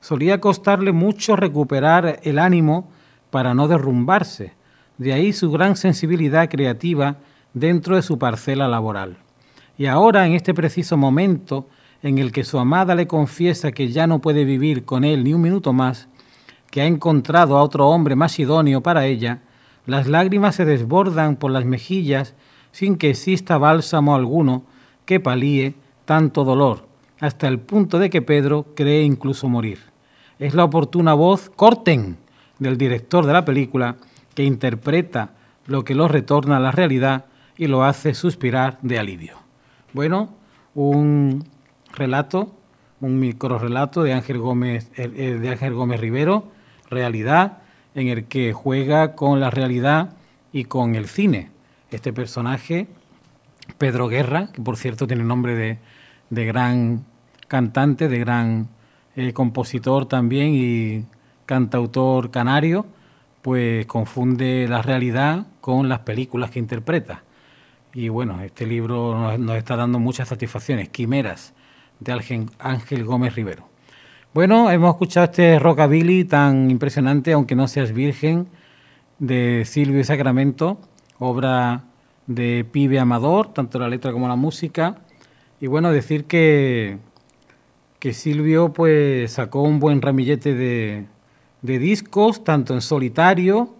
Solía 0.00 0.40
costarle 0.40 0.92
mucho 0.92 1.36
recuperar 1.36 2.20
el 2.24 2.38
ánimo 2.38 2.90
para 3.30 3.54
no 3.54 3.68
derrumbarse, 3.68 4.52
de 4.98 5.12
ahí 5.12 5.32
su 5.32 5.50
gran 5.50 5.76
sensibilidad 5.76 6.48
creativa 6.48 7.16
dentro 7.52 7.96
de 7.96 8.02
su 8.02 8.18
parcela 8.18 8.68
laboral. 8.68 9.23
Y 9.76 9.86
ahora, 9.86 10.26
en 10.26 10.34
este 10.34 10.54
preciso 10.54 10.96
momento 10.96 11.68
en 12.02 12.18
el 12.18 12.32
que 12.32 12.44
su 12.44 12.58
amada 12.58 12.94
le 12.94 13.06
confiesa 13.06 13.72
que 13.72 13.88
ya 13.88 14.06
no 14.06 14.20
puede 14.20 14.44
vivir 14.44 14.84
con 14.84 15.04
él 15.04 15.24
ni 15.24 15.32
un 15.32 15.40
minuto 15.40 15.72
más, 15.72 16.08
que 16.70 16.82
ha 16.82 16.86
encontrado 16.86 17.56
a 17.56 17.62
otro 17.62 17.88
hombre 17.88 18.14
más 18.14 18.38
idóneo 18.38 18.82
para 18.82 19.06
ella, 19.06 19.40
las 19.86 20.06
lágrimas 20.06 20.56
se 20.56 20.64
desbordan 20.64 21.36
por 21.36 21.50
las 21.50 21.64
mejillas 21.64 22.34
sin 22.72 22.96
que 22.96 23.10
exista 23.10 23.58
bálsamo 23.58 24.14
alguno 24.14 24.64
que 25.06 25.20
palíe 25.20 25.74
tanto 26.04 26.44
dolor, 26.44 26.86
hasta 27.20 27.48
el 27.48 27.58
punto 27.58 27.98
de 27.98 28.10
que 28.10 28.22
Pedro 28.22 28.66
cree 28.74 29.02
incluso 29.02 29.48
morir. 29.48 29.78
Es 30.38 30.54
la 30.54 30.64
oportuna 30.64 31.14
voz 31.14 31.50
corten 31.54 32.16
del 32.58 32.76
director 32.76 33.26
de 33.26 33.32
la 33.32 33.44
película 33.44 33.96
que 34.34 34.44
interpreta 34.44 35.30
lo 35.66 35.84
que 35.84 35.94
lo 35.94 36.08
retorna 36.08 36.56
a 36.56 36.60
la 36.60 36.72
realidad 36.72 37.26
y 37.56 37.66
lo 37.66 37.84
hace 37.84 38.14
suspirar 38.14 38.78
de 38.82 38.98
alivio. 38.98 39.43
Bueno, 39.94 40.34
un 40.74 41.44
relato, 41.92 42.52
un 43.00 43.20
microrelato 43.20 44.02
de 44.02 44.12
Ángel 44.12 44.38
Gómez, 44.38 44.90
eh, 44.96 45.08
eh, 45.14 45.38
de 45.40 45.48
Ángel 45.50 45.72
Gómez 45.72 46.00
Rivero, 46.00 46.50
realidad, 46.90 47.58
en 47.94 48.08
el 48.08 48.24
que 48.24 48.52
juega 48.52 49.14
con 49.14 49.38
la 49.38 49.50
realidad 49.50 50.16
y 50.52 50.64
con 50.64 50.96
el 50.96 51.06
cine. 51.06 51.52
Este 51.92 52.12
personaje, 52.12 52.88
Pedro 53.78 54.08
Guerra, 54.08 54.48
que 54.52 54.60
por 54.60 54.76
cierto 54.76 55.06
tiene 55.06 55.22
nombre 55.22 55.54
de, 55.54 55.78
de 56.28 56.44
gran 56.44 57.04
cantante, 57.46 58.08
de 58.08 58.18
gran 58.18 58.70
eh, 59.14 59.32
compositor 59.32 60.06
también 60.06 60.54
y 60.54 61.04
cantautor 61.46 62.32
canario, 62.32 62.84
pues 63.42 63.86
confunde 63.86 64.66
la 64.68 64.82
realidad 64.82 65.46
con 65.60 65.88
las 65.88 66.00
películas 66.00 66.50
que 66.50 66.58
interpreta. 66.58 67.22
Y 67.94 68.08
bueno, 68.08 68.40
este 68.40 68.66
libro 68.66 69.38
nos, 69.38 69.56
está 69.56 69.76
dando 69.76 70.00
muchas 70.00 70.26
satisfacciones, 70.28 70.88
Quimeras, 70.88 71.54
de 72.00 72.12
Ángel 72.58 73.04
Gómez 73.04 73.36
Rivero. 73.36 73.68
Bueno, 74.34 74.68
hemos 74.72 74.90
escuchado 74.94 75.26
este 75.26 75.60
rockabilly 75.60 76.24
tan 76.24 76.72
impresionante, 76.72 77.32
aunque 77.32 77.54
no 77.54 77.68
seas 77.68 77.92
virgen, 77.92 78.48
de 79.20 79.62
Silvio 79.64 80.00
y 80.00 80.04
Sacramento, 80.04 80.80
obra 81.20 81.84
de 82.26 82.66
Pibe 82.68 82.98
Amador, 82.98 83.54
tanto 83.54 83.78
la 83.78 83.88
letra 83.88 84.10
como 84.10 84.26
la 84.26 84.34
música. 84.34 84.96
Y 85.60 85.68
bueno, 85.68 85.92
decir 85.92 86.24
que, 86.24 86.98
que 88.00 88.12
Silvio 88.12 88.72
pues 88.72 89.30
sacó 89.30 89.62
un 89.62 89.78
buen 89.78 90.02
ramillete 90.02 90.52
de, 90.52 91.06
de 91.62 91.78
discos, 91.78 92.42
tanto 92.42 92.74
en 92.74 92.80
solitario 92.80 93.72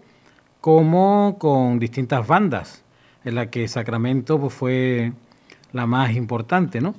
como 0.60 1.36
con 1.40 1.80
distintas 1.80 2.28
bandas, 2.28 2.83
en 3.24 3.34
la 3.34 3.50
que 3.50 3.68
Sacramento 3.68 4.38
pues, 4.38 4.54
fue 4.54 5.12
la 5.72 5.86
más 5.86 6.14
importante, 6.14 6.80
¿no? 6.80 6.94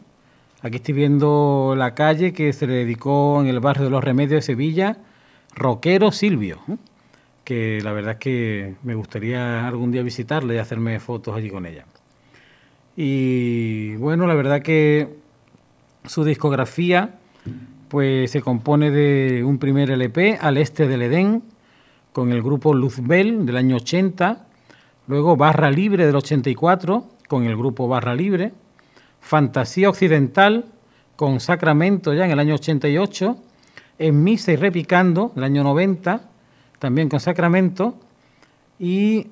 Aquí 0.62 0.77
estoy 0.77 0.96
viendo 0.96 1.75
la 1.77 1.94
calle 1.94 2.34
que 2.34 2.51
se 2.51 2.65
le 2.65 2.74
dedicó 2.74 3.39
en 3.41 3.48
el 3.48 3.60
barrio 3.60 3.86
de 3.86 3.91
los 3.91 4.03
Remedios 4.03 4.39
de 4.39 4.41
Sevilla, 4.41 4.98
Roquero 5.53 6.12
Silvio, 6.12 6.60
que 7.44 7.79
la 7.84 7.94
verdad 7.94 8.13
es 8.13 8.17
que 8.17 8.75
me 8.84 8.96
gustaría 8.96 9.67
algún 9.67 9.91
día 9.91 10.01
visitarla 10.01 10.55
y 10.55 10.58
hacerme 10.58 11.00
fotos 11.00 11.36
allí 11.36 11.50
con 11.50 11.65
ella. 11.65 11.86
Y 12.98 13.96
bueno, 13.98 14.25
la 14.25 14.34
verdad 14.34 14.62
que 14.62 15.15
su 16.05 16.24
discografía 16.24 17.15
pues 17.89 18.32
se 18.32 18.41
compone 18.41 18.89
de 18.89 19.44
un 19.44 19.60
primer 19.60 19.91
LP, 19.91 20.39
Al 20.41 20.58
Este 20.58 20.88
del 20.88 21.03
Edén, 21.03 21.44
con 22.12 22.32
el 22.32 22.41
grupo 22.41 22.74
Luzbel 22.74 23.46
del 23.46 23.58
año 23.58 23.75
80, 23.75 24.44
luego 25.07 25.35
Barra 25.35 25.69
Libre 25.71 26.05
del 26.05 26.15
84, 26.15 27.05
con 27.27 27.43
el 27.45 27.55
grupo 27.55 27.88
Barra 27.88 28.15
Libre, 28.15 28.53
Fantasía 29.19 29.89
Occidental, 29.89 30.65
con 31.15 31.39
Sacramento 31.39 32.13
ya 32.13 32.25
en 32.25 32.31
el 32.31 32.39
año 32.39 32.55
88, 32.55 33.38
En 33.97 34.24
Misa 34.24 34.51
y 34.51 34.55
Repicando, 34.55 35.31
del 35.35 35.45
año 35.45 35.63
90, 35.63 36.21
también 36.79 37.09
con 37.09 37.19
Sacramento, 37.19 37.95
y 38.79 39.27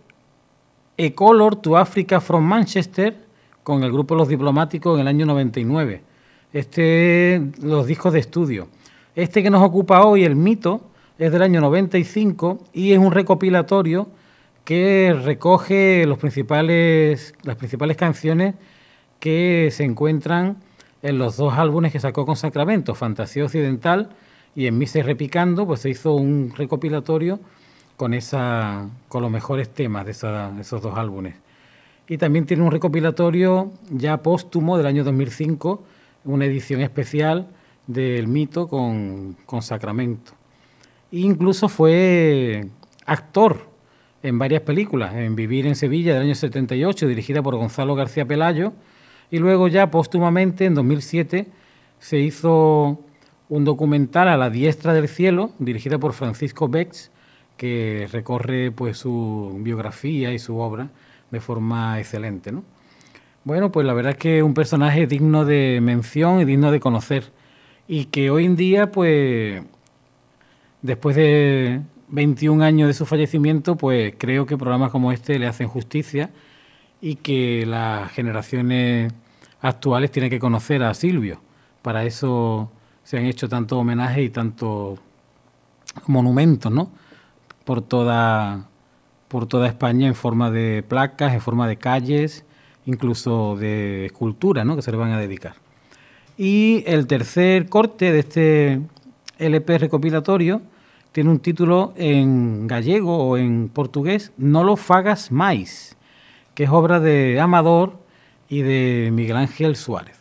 A 0.98 1.12
Color 1.14 1.58
to 1.58 1.78
Africa 1.78 2.22
from 2.22 2.44
Manchester, 2.44 3.16
con 3.64 3.84
el 3.84 3.92
grupo 3.92 4.16
Los 4.16 4.28
Diplomáticos 4.28 4.96
en 4.96 5.02
el 5.02 5.08
año 5.08 5.26
99. 5.26 6.02
Este, 6.54 7.42
los 7.62 7.88
discos 7.88 8.14
de 8.14 8.20
estudio. 8.20 8.68
Este 9.16 9.42
que 9.42 9.50
nos 9.50 9.64
ocupa 9.64 10.06
hoy, 10.06 10.24
el 10.24 10.36
mito, 10.36 10.82
es 11.18 11.32
del 11.32 11.42
año 11.42 11.62
95 11.62 12.60
y 12.74 12.92
es 12.92 13.00
un 13.00 13.12
recopilatorio 13.12 14.08
que 14.66 15.14
recoge 15.24 16.06
principales, 16.20 17.34
las 17.44 17.56
principales 17.56 17.98
canciones 17.98 18.56
que 19.20 19.70
se 19.72 19.84
encuentran 19.84 20.58
en 21.02 21.18
los 21.18 21.38
dos 21.38 21.54
álbumes 21.56 21.92
que 21.92 22.00
sacó 22.00 22.26
con 22.26 22.36
Sacramento, 22.36 22.96
Fantasía 22.96 23.44
Occidental 23.44 24.10
y 24.56 24.68
En 24.68 24.78
Misa 24.78 25.02
Repicando, 25.02 25.66
pues 25.66 25.82
se 25.82 25.90
hizo 25.90 26.14
un 26.14 26.54
recopilatorio 26.56 27.40
con, 27.98 28.14
esa, 28.14 28.90
con 29.10 29.22
los 29.22 29.32
mejores 29.32 29.70
temas 29.70 30.06
de, 30.06 30.12
esos 30.12 30.82
dos 30.82 30.98
álbumes. 30.98 31.36
Y 32.08 32.18
también 32.18 32.46
tiene 32.46 32.64
un 32.64 32.72
recopilatorio 32.72 33.72
ya 33.90 34.22
póstumo 34.22 34.78
del 34.78 34.86
año 34.86 35.04
2005, 35.04 35.84
una 36.26 36.46
edición 36.46 36.82
especial 36.82 37.48
del 37.88 38.28
mito 38.28 38.68
con, 38.68 39.36
con 39.46 39.62
Sacramento. 39.62 40.34
E 41.12 41.20
incluso 41.20 41.68
fue 41.68 42.68
actor 43.06 43.73
en 44.24 44.40
varias 44.40 44.62
películas, 44.62 45.14
en 45.16 45.36
Vivir 45.36 45.68
en 45.68 45.76
Sevilla 45.76 46.14
del 46.14 46.24
año 46.24 46.36
78, 46.36 47.08
dirigida 47.08 47.44
por 47.44 47.56
Gonzalo 47.58 47.94
García 47.94 48.26
Pelayo, 48.26 48.74
y 49.30 49.40
luego 49.40 49.68
ya 49.68 49.92
póstumamente 49.92 50.66
en 50.66 50.76
2007 50.76 51.48
se 52.00 52.20
hizo 52.20 53.02
un 53.50 53.66
documental 53.66 54.30
a 54.30 54.38
la 54.38 54.50
diestra 54.50 54.94
del 54.94 55.10
cielo, 55.10 55.52
dirigida 55.60 56.00
por 56.00 56.14
Francisco 56.14 56.70
Bex, 56.70 57.12
que 57.58 58.08
recorre 58.12 58.72
pues 58.72 58.98
su 58.98 59.60
biografía 59.60 60.34
y 60.34 60.40
su 60.40 60.58
obra 60.58 60.90
de 61.30 61.40
forma 61.40 62.00
excelente, 62.00 62.52
¿no? 62.52 62.64
Bueno, 63.44 63.72
pues 63.72 63.86
la 63.86 63.94
verdad 63.94 64.14
es 64.14 64.18
que 64.18 64.38
es 64.38 64.44
un 64.44 64.54
personaje 64.54 65.06
digno 65.06 65.44
de 65.44 65.80
mención 65.82 66.40
y 66.40 66.46
digno 66.46 66.72
de 66.72 66.80
conocer 66.80 67.32
y 67.88 68.06
que 68.06 68.30
hoy 68.30 68.46
en 68.46 68.56
día 68.56 68.92
pues 68.92 69.62
después 70.82 71.16
de 71.16 71.82
21 72.10 72.64
años 72.64 72.88
de 72.88 72.94
su 72.94 73.06
fallecimiento, 73.06 73.76
pues 73.76 74.14
creo 74.18 74.46
que 74.46 74.58
programas 74.58 74.92
como 74.92 75.12
este 75.12 75.40
le 75.40 75.48
hacen 75.48 75.68
justicia 75.68 76.32
y 77.02 77.16
que 77.16 77.66
las 77.66 78.12
generaciones 78.12 79.14
actuales 79.62 80.12
tienen 80.12 80.30
que 80.30 80.40
conocer 80.40 80.84
a 80.84 80.94
Silvio. 80.94 81.42
Para 81.82 82.06
eso 82.06 82.72
se 83.04 83.18
han 83.18 83.26
hecho 83.26 83.50
tantos 83.50 83.78
homenajes 83.78 84.26
y 84.26 84.30
tantos 84.30 85.00
monumentos, 86.08 86.72
¿no? 86.72 86.92
Por 87.66 87.82
toda, 87.82 88.68
por 89.28 89.48
toda 89.48 89.68
España 89.68 90.08
en 90.08 90.16
forma 90.16 90.52
de 90.52 90.84
placas, 90.84 91.34
en 91.34 91.42
forma 91.42 91.68
de 91.68 91.78
calles, 91.78 92.46
incluso 92.86 93.56
de 93.56 94.06
escultura, 94.06 94.64
¿no? 94.66 94.76
Que 94.76 94.82
se 94.82 94.92
le 94.92 94.98
van 94.98 95.12
a 95.12 95.20
dedicar. 95.20 95.56
Y 96.38 96.84
el 96.88 97.08
tercer 97.08 97.70
corte 97.70 98.12
de 98.12 98.20
este 98.20 98.82
LP 99.38 99.78
recopilatorio 99.78 100.62
tiene 101.14 101.30
un 101.30 101.40
título 101.40 101.94
en 101.96 102.68
gallego 102.68 103.18
o 103.18 103.38
en 103.38 103.70
portugués, 103.70 104.34
No 104.36 104.64
lo 104.64 104.76
fagas 104.76 105.32
más, 105.32 105.96
que 106.56 106.64
es 106.66 106.70
obra 106.72 107.00
de 107.00 107.40
Amador 107.40 108.00
y 108.50 108.64
de 108.64 109.12
Miguel 109.14 109.38
Ángel 109.38 109.76
Suárez. 109.76 110.20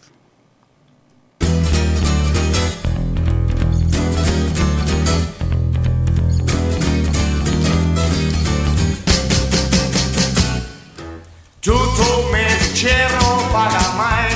Tutto 11.61 12.31
mestiere 12.33 13.23
paga 13.53 13.95
mai, 13.97 14.29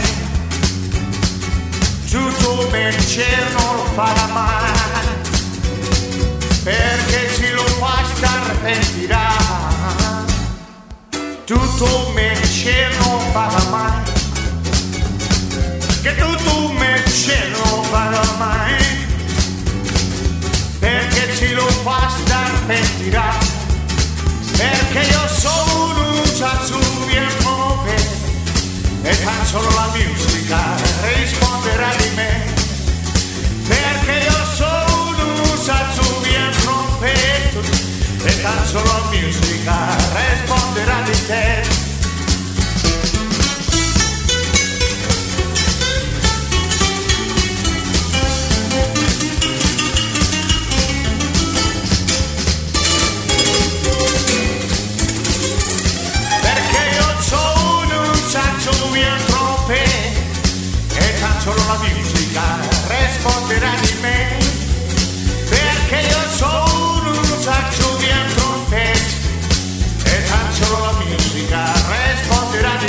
mestiere 2.72 3.52
non 3.52 3.94
paga 3.96 4.26
mai, 4.32 4.65
perché 6.66 7.32
si 7.32 7.48
lo 7.52 7.62
fa 7.78 8.02
star 8.16 8.58
pentirà. 8.58 9.28
Tutto 11.44 12.10
mestiere 12.12 12.92
non 12.98 13.22
paga 13.30 13.62
mai, 13.70 14.02
che 16.02 16.16
tutto 16.16 16.72
mestiere 16.72 17.50
non 17.50 17.88
paga 17.88 18.20
mai, 18.36 18.74
perché 20.80 21.36
si 21.36 21.52
lo 21.52 21.68
fa 21.84 22.10
star 22.24 22.50
pentirà. 22.66 23.32
Perché 24.56 25.00
io 25.08 25.28
sono 25.28 26.10
un 26.10 27.28
muove 27.42 27.94
e 29.02 29.24
tan 29.24 29.46
solo 29.46 29.68
la 29.68 29.88
musica 29.94 30.58
risponderà 31.14 31.94
di 31.94 32.10
me. 32.16 32.55
Tan 38.42 38.66
solo 38.66 39.08
musica 39.10 39.96
risponderà 40.14 41.00
di 41.02 41.26
te. 41.26 41.62
Perché 56.40 56.80
io 56.94 57.20
sono 57.20 58.00
un 58.10 58.28
saccio 58.28 58.88
bien 58.90 59.24
troppe 59.26 59.84
e 60.94 61.18
tan 61.20 61.40
solo 61.40 61.62
la 61.66 61.78
musica 61.78 62.42
risponderà 62.88 63.70
di 63.80 63.94
me. 64.00 64.65
Perché 65.88 66.08
io 66.08 66.28
sono 66.30 67.10
un 67.10 67.40
saccio 67.40 67.94
bien 67.98 68.26
troppe 68.34 68.92
e 70.02 70.24
tan 70.28 70.52
solo 70.52 70.84
la 70.84 70.92
musica 71.04 71.72
risponderà 71.72 72.76
di. 72.80 72.86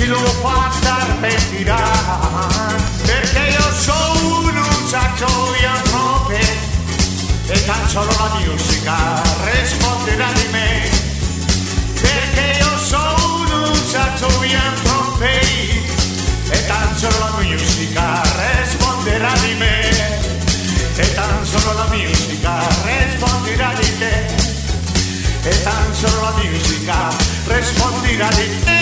Si 0.00 0.06
lo 0.06 0.24
fa 0.40 0.70
star 0.70 1.14
pentirà 1.20 1.76
Perché 3.04 3.38
io 3.50 3.72
sono 3.74 4.60
un 4.60 4.88
sacco 4.88 5.52
di 5.58 5.64
antrope 5.64 6.40
E 7.46 7.64
tan 7.66 7.88
solo 7.88 8.10
la 8.18 8.30
musica 8.40 8.96
risponderà 9.52 10.32
di 10.32 10.46
me 10.52 10.88
Perché 12.00 12.58
io 12.58 12.78
sono 12.78 13.68
un 13.68 13.74
sacco 13.74 14.28
di 14.40 14.54
antrope 14.54 15.40
E 16.48 16.66
tan 16.66 16.96
solo 16.96 17.18
la 17.18 17.32
musica 17.42 18.22
risponderà 18.40 19.32
di 19.44 19.54
me 19.54 19.88
E 20.94 21.14
tan 21.14 21.44
solo 21.44 21.72
la 21.74 21.86
musica 21.90 22.52
risponderà 22.84 23.72
di 23.78 23.98
te 23.98 24.14
E 25.42 25.62
tan 25.62 25.94
solo 25.94 26.20
la 26.22 26.32
musica 26.42 27.08
risponderà 27.44 28.28
di 28.28 28.64
te 28.64 28.79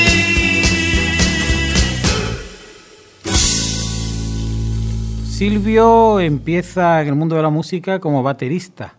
Silvio 5.39 6.19
empieza 6.19 7.01
en 7.01 7.07
el 7.07 7.15
mundo 7.15 7.37
de 7.37 7.43
la 7.43 7.49
música 7.49 8.01
como 8.01 8.25
baterista. 8.25 8.97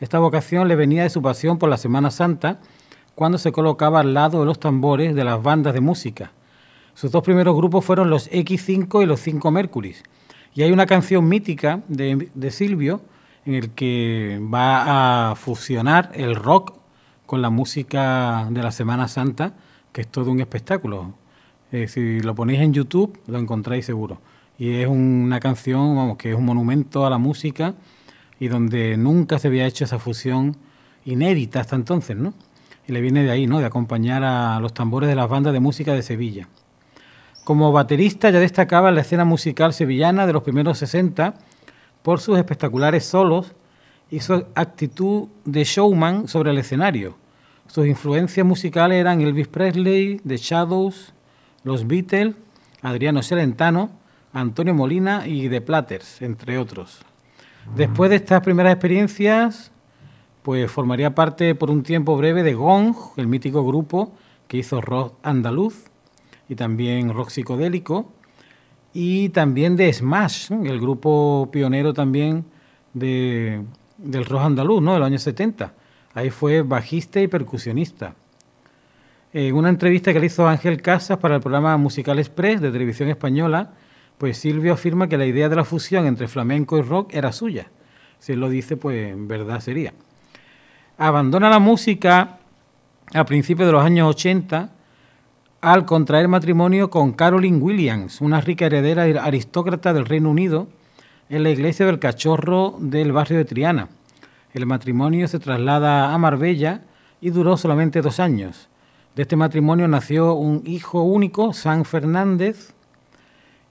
Esta 0.00 0.18
vocación 0.18 0.66
le 0.66 0.74
venía 0.74 1.04
de 1.04 1.10
su 1.10 1.22
pasión 1.22 1.58
por 1.58 1.70
la 1.70 1.76
Semana 1.76 2.10
Santa, 2.10 2.58
cuando 3.14 3.38
se 3.38 3.52
colocaba 3.52 4.00
al 4.00 4.12
lado 4.12 4.40
de 4.40 4.46
los 4.46 4.58
tambores 4.58 5.14
de 5.14 5.22
las 5.22 5.40
bandas 5.40 5.74
de 5.74 5.80
música. 5.80 6.32
Sus 6.94 7.12
dos 7.12 7.22
primeros 7.22 7.54
grupos 7.54 7.84
fueron 7.84 8.10
los 8.10 8.28
X5 8.32 9.00
y 9.04 9.06
los 9.06 9.20
5 9.20 9.48
Mercury. 9.52 9.94
Y 10.56 10.62
hay 10.62 10.72
una 10.72 10.86
canción 10.86 11.28
mítica 11.28 11.82
de, 11.86 12.50
Silvio 12.50 13.00
en 13.44 13.54
el 13.54 13.70
que 13.70 14.40
va 14.52 15.30
a 15.30 15.36
fusionar 15.36 16.10
el 16.14 16.34
rock 16.34 16.74
con 17.26 17.42
la 17.42 17.50
música 17.50 18.48
de 18.50 18.60
la 18.60 18.72
Semana 18.72 19.06
Santa, 19.06 19.54
que 19.92 20.00
es 20.00 20.08
todo 20.08 20.32
un 20.32 20.40
espectáculo. 20.40 21.14
Eh, 21.70 21.86
si 21.86 22.18
lo 22.18 22.34
ponéis 22.34 22.60
en 22.62 22.72
YouTube, 22.72 23.20
lo 23.28 23.38
encontráis 23.38 23.86
seguro. 23.86 24.20
Y 24.58 24.80
es 24.80 24.88
una 24.88 25.40
canción, 25.40 26.16
que 26.16 26.30
es 26.30 26.36
un 26.36 26.44
monumento 26.44 27.06
a 27.06 27.10
la 27.10 27.18
música 27.18 27.74
y 28.40 28.48
donde 28.48 28.96
nunca 28.96 29.38
se 29.38 29.48
había 29.48 29.66
hecho 29.66 29.84
esa 29.84 29.98
fusión 29.98 30.56
inédita 31.04 31.60
hasta 31.60 31.76
entonces, 31.76 32.16
¿no? 32.16 32.34
Y 32.86 32.92
le 32.92 33.00
viene 33.00 33.22
de 33.22 33.30
ahí, 33.30 33.46
¿no? 33.46 33.58
De 33.58 33.66
acompañar 33.66 34.22
a 34.24 34.58
los 34.60 34.72
tambores 34.72 35.08
de 35.08 35.16
las 35.16 35.28
bandas 35.28 35.52
de 35.52 35.60
música 35.60 35.92
de 35.92 36.02
Sevilla. 36.02 36.48
Como 37.44 37.70
baterista 37.72 38.30
ya 38.30 38.40
destacaba 38.40 38.88
en 38.88 38.96
la 38.96 39.02
escena 39.02 39.24
musical 39.24 39.72
sevillana 39.72 40.26
de 40.26 40.32
los 40.32 40.42
primeros 40.42 40.78
60 40.78 41.34
por 42.02 42.20
sus 42.20 42.38
espectaculares 42.38 43.04
solos 43.04 43.52
y 44.10 44.20
su 44.20 44.46
actitud 44.54 45.28
de 45.44 45.64
showman 45.64 46.28
sobre 46.28 46.50
el 46.50 46.58
escenario. 46.58 47.16
Sus 47.66 47.86
influencias 47.86 48.46
musicales 48.46 48.98
eran 48.98 49.20
Elvis 49.20 49.48
Presley, 49.48 50.20
The 50.26 50.36
Shadows, 50.36 51.12
Los 51.64 51.86
Beatles, 51.86 52.34
Adriano 52.82 53.22
Celentano, 53.22 53.90
Antonio 54.36 54.74
Molina 54.74 55.26
y 55.26 55.48
The 55.48 55.62
Platters, 55.62 56.20
entre 56.20 56.58
otros. 56.58 57.00
Después 57.74 58.10
de 58.10 58.16
estas 58.16 58.42
primeras 58.42 58.74
experiencias, 58.74 59.72
pues 60.42 60.70
formaría 60.70 61.14
parte 61.14 61.54
por 61.54 61.70
un 61.70 61.82
tiempo 61.82 62.18
breve 62.18 62.42
de 62.42 62.52
Gong, 62.52 62.94
el 63.16 63.28
mítico 63.28 63.66
grupo 63.66 64.12
que 64.46 64.58
hizo 64.58 64.82
rock 64.82 65.14
andaluz, 65.22 65.86
y 66.50 66.54
también 66.54 67.14
rock 67.14 67.30
psicodélico, 67.30 68.12
y 68.92 69.30
también 69.30 69.74
de 69.74 69.90
Smash, 69.90 70.52
el 70.52 70.80
grupo 70.80 71.48
pionero 71.50 71.94
también 71.94 72.44
de, 72.92 73.64
del 73.96 74.26
rock 74.26 74.42
andaluz, 74.42 74.82
¿no? 74.82 74.92
de 74.92 74.98
los 74.98 75.06
años 75.06 75.22
70. 75.22 75.72
Ahí 76.12 76.28
fue 76.28 76.60
bajista 76.60 77.22
y 77.22 77.26
percusionista. 77.26 78.14
En 79.32 79.54
una 79.54 79.70
entrevista 79.70 80.12
que 80.12 80.20
le 80.20 80.26
hizo 80.26 80.46
Ángel 80.46 80.82
Casas 80.82 81.16
para 81.16 81.36
el 81.36 81.40
programa 81.40 81.76
Musical 81.78 82.18
Express 82.18 82.60
de 82.60 82.70
Televisión 82.70 83.08
Española, 83.08 83.72
pues 84.18 84.38
Silvio 84.38 84.72
afirma 84.72 85.08
que 85.08 85.18
la 85.18 85.26
idea 85.26 85.48
de 85.48 85.56
la 85.56 85.64
fusión 85.64 86.06
entre 86.06 86.28
flamenco 86.28 86.78
y 86.78 86.82
rock 86.82 87.14
era 87.14 87.32
suya. 87.32 87.70
Si 88.18 88.32
él 88.32 88.40
lo 88.40 88.48
dice, 88.48 88.76
pues 88.76 89.12
en 89.12 89.28
verdad 89.28 89.60
sería. 89.60 89.92
Abandona 90.98 91.50
la 91.50 91.58
música 91.58 92.38
a 93.12 93.24
principios 93.24 93.66
de 93.66 93.72
los 93.72 93.84
años 93.84 94.08
80 94.08 94.72
al 95.60 95.84
contraer 95.84 96.28
matrimonio 96.28 96.90
con 96.90 97.12
Caroline 97.12 97.58
Williams, 97.58 98.20
una 98.20 98.40
rica 98.40 98.66
heredera 98.66 99.02
aristócrata 99.24 99.92
del 99.92 100.06
Reino 100.06 100.30
Unido, 100.30 100.68
en 101.28 101.42
la 101.42 101.50
iglesia 101.50 101.86
del 101.86 101.98
Cachorro 101.98 102.76
del 102.78 103.12
barrio 103.12 103.38
de 103.38 103.44
Triana. 103.44 103.88
El 104.52 104.66
matrimonio 104.66 105.26
se 105.28 105.38
traslada 105.38 106.14
a 106.14 106.18
Marbella 106.18 106.82
y 107.20 107.30
duró 107.30 107.56
solamente 107.56 108.00
dos 108.00 108.20
años. 108.20 108.68
De 109.16 109.22
este 109.22 109.34
matrimonio 109.34 109.88
nació 109.88 110.34
un 110.34 110.62
hijo 110.66 111.02
único, 111.02 111.52
San 111.52 111.84
Fernández. 111.84 112.74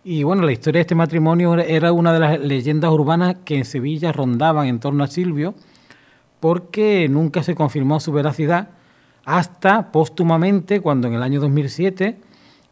Y 0.07 0.21
bueno, 0.21 0.43
la 0.43 0.51
historia 0.51 0.77
de 0.77 0.81
este 0.81 0.93
matrimonio 0.93 1.57
era 1.57 1.91
una 1.91 2.13
de 2.13 2.19
las 2.19 2.39
leyendas 2.39 2.91
urbanas 2.91 3.37
que 3.43 3.57
en 3.57 3.65
Sevilla 3.65 4.11
rondaban 4.11 4.67
en 4.67 4.79
torno 4.79 5.03
a 5.03 5.07
Silvio, 5.07 5.55
porque 6.39 7.09
nunca 7.09 7.41
se 7.41 7.55
confirmó 7.55 7.99
su 7.99 8.11
veracidad 8.11 8.69
hasta 9.25 9.91
póstumamente 9.91 10.79
cuando 10.79 11.07
en 11.07 11.15
el 11.15 11.23
año 11.23 11.41
2007, 11.41 12.19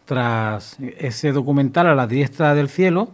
tras 0.05 0.77
ese 0.99 1.31
documental 1.31 1.87
A 1.87 1.95
la 1.95 2.05
diestra 2.05 2.53
del 2.53 2.69
cielo, 2.69 3.09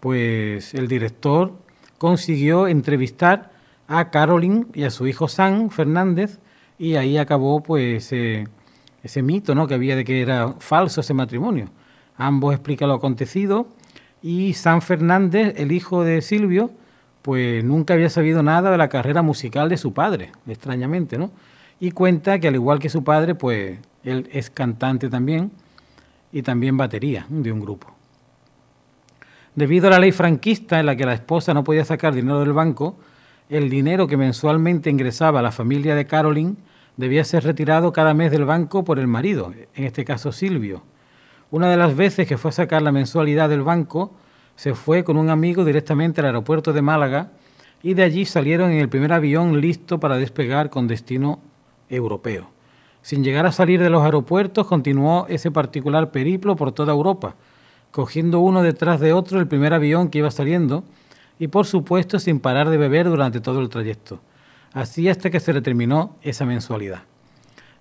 pues 0.00 0.72
el 0.72 0.88
director 0.88 1.52
consiguió 1.98 2.66
entrevistar 2.66 3.50
a 3.88 4.08
Caroline 4.08 4.68
y 4.72 4.84
a 4.84 4.90
su 4.90 5.06
hijo 5.06 5.28
San 5.28 5.68
Fernández 5.68 6.38
y 6.78 6.94
ahí 6.94 7.18
acabó 7.18 7.62
pues 7.62 8.10
ese 8.10 9.22
mito 9.22 9.54
¿no? 9.54 9.66
que 9.66 9.74
había 9.74 9.96
de 9.96 10.04
que 10.06 10.22
era 10.22 10.54
falso 10.60 11.02
ese 11.02 11.12
matrimonio. 11.12 11.68
Ambos 12.20 12.54
explican 12.54 12.88
lo 12.88 12.94
acontecido 12.94 13.66
y 14.22 14.52
San 14.52 14.82
Fernández, 14.82 15.54
el 15.56 15.72
hijo 15.72 16.04
de 16.04 16.20
Silvio, 16.22 16.70
pues 17.22 17.64
nunca 17.64 17.94
había 17.94 18.10
sabido 18.10 18.42
nada 18.42 18.70
de 18.70 18.78
la 18.78 18.88
carrera 18.88 19.22
musical 19.22 19.68
de 19.68 19.76
su 19.76 19.92
padre, 19.92 20.30
extrañamente, 20.46 21.18
¿no? 21.18 21.30
y 21.80 21.92
cuenta 21.92 22.38
que 22.38 22.48
al 22.48 22.54
igual 22.54 22.78
que 22.78 22.90
su 22.90 23.02
padre, 23.02 23.34
pues 23.34 23.78
él 24.04 24.28
es 24.32 24.50
cantante 24.50 25.08
también 25.08 25.50
y 26.30 26.42
también 26.42 26.76
batería 26.76 27.26
de 27.30 27.50
un 27.50 27.60
grupo. 27.60 27.88
Debido 29.54 29.88
a 29.88 29.90
la 29.90 29.98
ley 29.98 30.12
franquista 30.12 30.78
en 30.78 30.86
la 30.86 30.94
que 30.94 31.06
la 31.06 31.14
esposa 31.14 31.54
no 31.54 31.64
podía 31.64 31.84
sacar 31.84 32.14
dinero 32.14 32.40
del 32.40 32.52
banco, 32.52 32.96
el 33.48 33.70
dinero 33.70 34.06
que 34.06 34.16
mensualmente 34.16 34.90
ingresaba 34.90 35.40
a 35.40 35.42
la 35.42 35.52
familia 35.52 35.94
de 35.94 36.06
Caroline 36.06 36.54
debía 36.98 37.24
ser 37.24 37.44
retirado 37.44 37.92
cada 37.92 38.12
mes 38.12 38.30
del 38.30 38.44
banco 38.44 38.84
por 38.84 38.98
el 38.98 39.06
marido, 39.06 39.52
en 39.74 39.84
este 39.84 40.04
caso 40.04 40.32
Silvio. 40.32 40.82
Una 41.50 41.68
de 41.68 41.76
las 41.76 41.96
veces 41.96 42.28
que 42.28 42.38
fue 42.38 42.50
a 42.50 42.52
sacar 42.52 42.80
la 42.80 42.92
mensualidad 42.92 43.48
del 43.48 43.62
banco, 43.62 44.12
se 44.54 44.74
fue 44.74 45.02
con 45.02 45.16
un 45.16 45.30
amigo 45.30 45.64
directamente 45.64 46.20
al 46.20 46.26
aeropuerto 46.26 46.72
de 46.72 46.82
Málaga 46.82 47.32
y 47.82 47.94
de 47.94 48.04
allí 48.04 48.24
salieron 48.24 48.70
en 48.70 48.78
el 48.78 48.88
primer 48.88 49.12
avión 49.12 49.60
listo 49.60 49.98
para 49.98 50.16
despegar 50.16 50.70
con 50.70 50.86
destino 50.86 51.40
europeo. 51.88 52.50
Sin 53.02 53.24
llegar 53.24 53.46
a 53.46 53.52
salir 53.52 53.82
de 53.82 53.90
los 53.90 54.04
aeropuertos, 54.04 54.66
continuó 54.66 55.26
ese 55.28 55.50
particular 55.50 56.12
periplo 56.12 56.54
por 56.54 56.70
toda 56.70 56.92
Europa, 56.92 57.34
cogiendo 57.90 58.40
uno 58.40 58.62
detrás 58.62 59.00
de 59.00 59.12
otro 59.12 59.40
el 59.40 59.48
primer 59.48 59.74
avión 59.74 60.08
que 60.08 60.18
iba 60.18 60.30
saliendo 60.30 60.84
y 61.38 61.48
por 61.48 61.66
supuesto 61.66 62.20
sin 62.20 62.38
parar 62.38 62.68
de 62.68 62.76
beber 62.76 63.08
durante 63.08 63.40
todo 63.40 63.60
el 63.60 63.70
trayecto, 63.70 64.20
así 64.72 65.08
hasta 65.08 65.30
que 65.30 65.40
se 65.40 65.52
le 65.52 65.62
terminó 65.62 66.16
esa 66.22 66.44
mensualidad. 66.44 67.02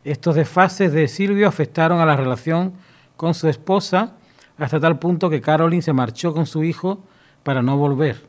Estos 0.05 0.35
desfases 0.35 0.93
de 0.93 1.07
Silvio 1.09 1.47
afectaron 1.47 1.99
a 1.99 2.05
la 2.05 2.15
relación 2.15 2.73
con 3.19 3.33
su 3.33 3.49
esposa 3.49 4.13
hasta 4.57 4.79
tal 4.79 4.97
punto 4.97 5.29
que 5.29 5.41
Caroline 5.41 5.81
se 5.81 5.91
marchó 5.91 6.33
con 6.33 6.45
su 6.45 6.63
hijo 6.63 6.99
para 7.43 7.61
no 7.61 7.75
volver, 7.75 8.21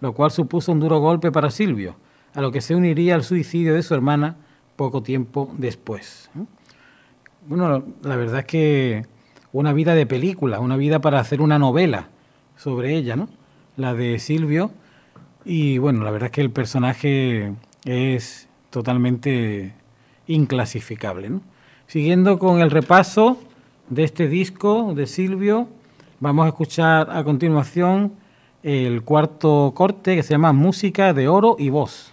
lo 0.00 0.12
cual 0.12 0.30
supuso 0.30 0.70
un 0.70 0.78
duro 0.78 1.00
golpe 1.00 1.32
para 1.32 1.50
Silvio, 1.50 1.96
a 2.32 2.40
lo 2.40 2.52
que 2.52 2.60
se 2.60 2.76
uniría 2.76 3.16
al 3.16 3.24
suicidio 3.24 3.74
de 3.74 3.82
su 3.82 3.92
hermana 3.92 4.36
poco 4.76 5.02
tiempo 5.02 5.52
después. 5.58 6.30
Bueno, 7.48 7.82
la 8.02 8.14
verdad 8.14 8.38
es 8.38 8.44
que 8.44 9.06
una 9.50 9.72
vida 9.72 9.96
de 9.96 10.06
película, 10.06 10.60
una 10.60 10.76
vida 10.76 11.00
para 11.00 11.18
hacer 11.18 11.40
una 11.40 11.58
novela 11.58 12.06
sobre 12.56 12.94
ella, 12.94 13.16
¿no? 13.16 13.28
La 13.76 13.94
de 13.94 14.20
Silvio. 14.20 14.70
Y 15.44 15.78
bueno, 15.78 16.04
la 16.04 16.12
verdad 16.12 16.26
es 16.26 16.32
que 16.32 16.40
el 16.42 16.52
personaje 16.52 17.52
es 17.84 18.48
totalmente 18.70 19.74
inclasificable. 20.28 21.32
Siguiendo 21.88 22.38
con 22.38 22.60
el 22.60 22.70
repaso 22.70 23.40
de 23.88 24.04
este 24.04 24.28
disco 24.28 24.92
de 24.94 25.06
Silvio, 25.06 25.68
vamos 26.20 26.46
a 26.46 26.48
escuchar 26.48 27.08
a 27.10 27.22
continuación 27.24 28.12
el 28.62 29.02
cuarto 29.02 29.72
corte 29.74 30.16
que 30.16 30.22
se 30.22 30.34
llama 30.34 30.52
Música 30.52 31.12
de 31.12 31.28
Oro 31.28 31.56
y 31.58 31.70
Voz. 31.70 32.12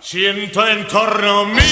Siento 0.00 0.66
en 0.66 0.86
torno 0.88 1.46
mío 1.46 1.62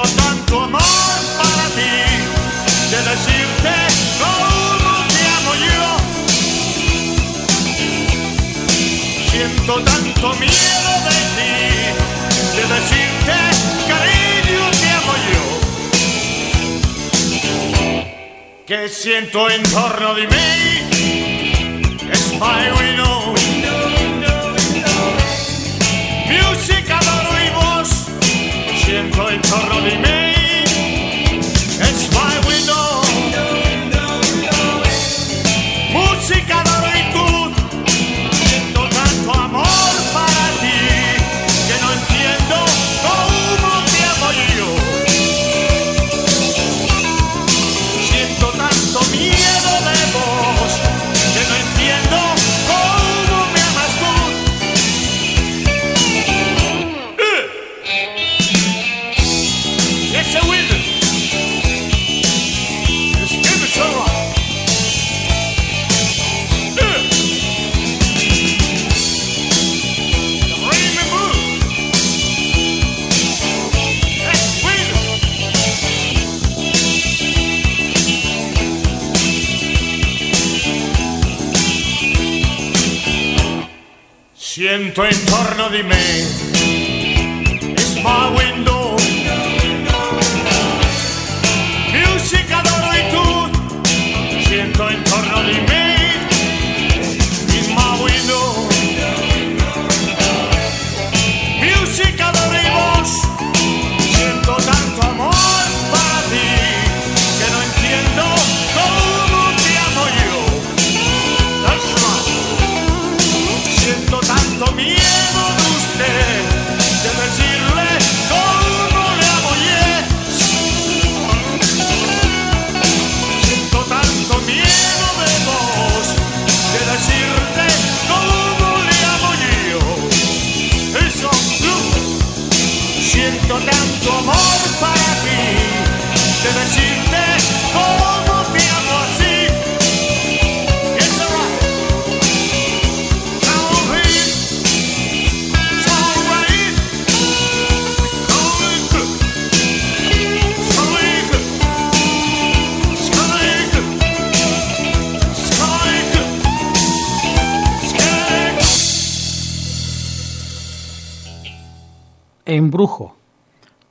Siento 0.00 0.22
tanto 0.22 0.62
amor 0.62 0.80
para 1.36 1.64
ti 1.74 1.94
De 2.90 2.96
decirte 3.10 3.72
cómo 4.18 4.48
te 5.08 5.20
amo 5.36 5.52
yo 5.54 5.88
Siento 9.30 9.74
tanto 9.84 10.26
miedo 10.34 10.92
de 11.04 11.18
ti, 11.36 11.54
de 12.56 12.62
decirte 12.74 13.36
cariño 13.88 14.62
te 14.80 14.88
amo 14.90 15.14
yo. 15.32 15.44
Que 18.66 18.80
siento 18.88 19.40
en 19.50 19.62
torno 19.62 20.14
de 20.14 20.26
mí, 20.26 20.38
es 22.10 22.32
my 22.32 22.70
window. 22.78 23.19
Siento 29.50 29.66
en 29.66 30.00
torno 30.04 30.19
Siento 84.70 85.04
en 85.04 85.24
torno 85.24 85.68
di 85.68 85.82
me, 85.82 86.39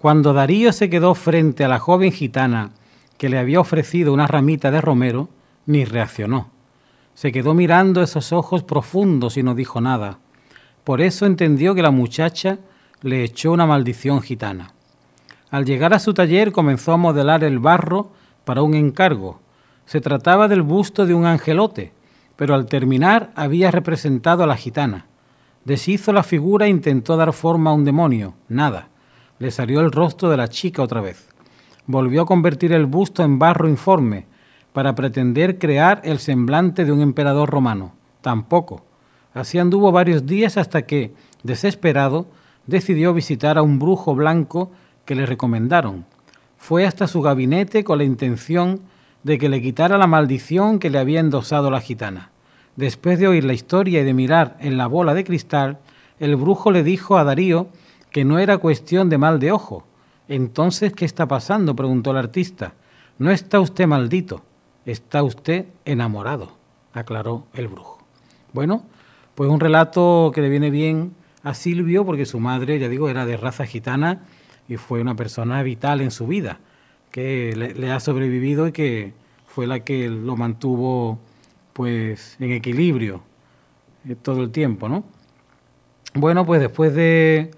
Cuando 0.09 0.33
Darío 0.33 0.73
se 0.73 0.89
quedó 0.89 1.13
frente 1.13 1.63
a 1.63 1.67
la 1.67 1.77
joven 1.77 2.11
gitana 2.11 2.71
que 3.19 3.29
le 3.29 3.37
había 3.37 3.59
ofrecido 3.59 4.11
una 4.11 4.25
ramita 4.25 4.71
de 4.71 4.81
romero, 4.81 5.29
ni 5.67 5.85
reaccionó. 5.85 6.49
Se 7.13 7.31
quedó 7.31 7.53
mirando 7.53 8.01
esos 8.01 8.33
ojos 8.33 8.63
profundos 8.63 9.37
y 9.37 9.43
no 9.43 9.53
dijo 9.53 9.81
nada. 9.81 10.17
Por 10.83 10.99
eso 10.99 11.27
entendió 11.27 11.75
que 11.75 11.83
la 11.83 11.91
muchacha 11.91 12.57
le 13.03 13.23
echó 13.23 13.51
una 13.51 13.67
maldición 13.67 14.23
gitana. 14.23 14.73
Al 15.51 15.65
llegar 15.65 15.93
a 15.93 15.99
su 15.99 16.15
taller 16.15 16.51
comenzó 16.51 16.93
a 16.93 16.97
modelar 16.97 17.43
el 17.43 17.59
barro 17.59 18.09
para 18.45 18.63
un 18.63 18.73
encargo. 18.73 19.39
Se 19.85 20.01
trataba 20.01 20.47
del 20.47 20.63
busto 20.63 21.05
de 21.05 21.13
un 21.13 21.27
angelote, 21.27 21.93
pero 22.35 22.55
al 22.55 22.65
terminar 22.65 23.29
había 23.35 23.69
representado 23.69 24.43
a 24.43 24.47
la 24.47 24.57
gitana. 24.57 25.05
Deshizo 25.65 26.13
la 26.13 26.23
figura 26.23 26.65
e 26.65 26.69
intentó 26.69 27.15
dar 27.15 27.31
forma 27.31 27.69
a 27.69 27.73
un 27.73 27.85
demonio. 27.85 28.33
Nada. 28.47 28.87
Le 29.39 29.51
salió 29.51 29.79
el 29.79 29.91
rostro 29.91 30.29
de 30.29 30.37
la 30.37 30.49
chica 30.49 30.83
otra 30.83 30.99
vez. 30.99 31.29
Volvió 31.85 32.23
a 32.23 32.25
convertir 32.25 32.73
el 32.73 32.85
busto 32.85 33.23
en 33.23 33.39
barro 33.39 33.69
informe 33.69 34.25
para 34.73 34.95
pretender 34.95 35.57
crear 35.57 36.01
el 36.03 36.19
semblante 36.19 36.83
de 36.83 36.91
un 36.91 37.01
emperador 37.01 37.49
romano. 37.49 37.93
Tampoco. 38.21 38.83
Así 39.33 39.57
anduvo 39.57 39.91
varios 39.93 40.25
días 40.25 40.57
hasta 40.57 40.81
que, 40.81 41.13
desesperado, 41.43 42.27
decidió 42.67 43.13
visitar 43.13 43.57
a 43.57 43.61
un 43.61 43.79
brujo 43.79 44.13
blanco 44.13 44.71
que 45.05 45.15
le 45.15 45.25
recomendaron. 45.25 46.05
Fue 46.57 46.85
hasta 46.85 47.07
su 47.07 47.21
gabinete 47.21 47.85
con 47.85 47.99
la 47.99 48.03
intención 48.03 48.81
de 49.23 49.37
que 49.37 49.49
le 49.49 49.61
quitara 49.61 49.97
la 49.97 50.07
maldición 50.07 50.79
que 50.79 50.89
le 50.89 50.99
había 50.99 51.21
endosado 51.21 51.71
la 51.71 51.79
gitana. 51.79 52.31
Después 52.75 53.19
de 53.19 53.27
oír 53.27 53.45
la 53.45 53.53
historia 53.53 54.01
y 54.01 54.03
de 54.03 54.13
mirar 54.13 54.57
en 54.59 54.77
la 54.77 54.87
bola 54.87 55.13
de 55.13 55.23
cristal, 55.23 55.79
el 56.19 56.35
brujo 56.35 56.71
le 56.71 56.83
dijo 56.83 57.17
a 57.17 57.23
Darío 57.23 57.69
que 58.11 58.25
no 58.25 58.39
era 58.39 58.57
cuestión 58.57 59.09
de 59.09 59.17
mal 59.17 59.39
de 59.39 59.51
ojo. 59.51 59.85
Entonces, 60.27 60.93
¿qué 60.93 61.05
está 61.05 61.27
pasando? 61.27 61.75
preguntó 61.75 62.11
el 62.11 62.17
artista. 62.17 62.73
No 63.17 63.31
está 63.31 63.59
usted 63.59 63.87
maldito, 63.87 64.43
está 64.85 65.23
usted 65.23 65.65
enamorado, 65.85 66.51
aclaró 66.93 67.45
el 67.53 67.67
brujo. 67.67 67.99
Bueno, 68.53 68.83
pues 69.35 69.49
un 69.49 69.59
relato 69.59 70.31
que 70.33 70.41
le 70.41 70.49
viene 70.49 70.69
bien 70.69 71.13
a 71.43 71.53
Silvio 71.53 72.05
porque 72.05 72.25
su 72.25 72.39
madre, 72.39 72.79
ya 72.79 72.89
digo, 72.89 73.09
era 73.09 73.25
de 73.25 73.37
raza 73.37 73.65
gitana 73.65 74.23
y 74.67 74.77
fue 74.77 75.01
una 75.01 75.15
persona 75.15 75.61
vital 75.63 76.01
en 76.01 76.11
su 76.11 76.27
vida, 76.27 76.59
que 77.11 77.73
le, 77.75 77.91
ha 77.91 77.99
sobrevivido 77.99 78.67
y 78.67 78.71
que 78.71 79.13
fue 79.47 79.67
la 79.67 79.81
que 79.81 80.09
lo 80.09 80.37
mantuvo 80.37 81.19
pues 81.73 82.37
en 82.39 82.51
equilibrio 82.51 83.21
eh, 84.07 84.15
todo 84.15 84.43
el 84.43 84.51
tiempo, 84.51 84.87
¿no? 84.89 85.03
Bueno, 86.13 86.45
pues 86.45 86.61
después 86.61 86.93
de, 86.93 87.51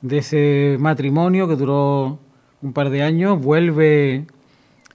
de 0.00 0.18
ese 0.18 0.76
matrimonio 0.78 1.48
que 1.48 1.56
duró 1.56 2.18
un 2.62 2.72
par 2.72 2.90
de 2.90 3.02
años, 3.02 3.42
vuelve 3.42 4.26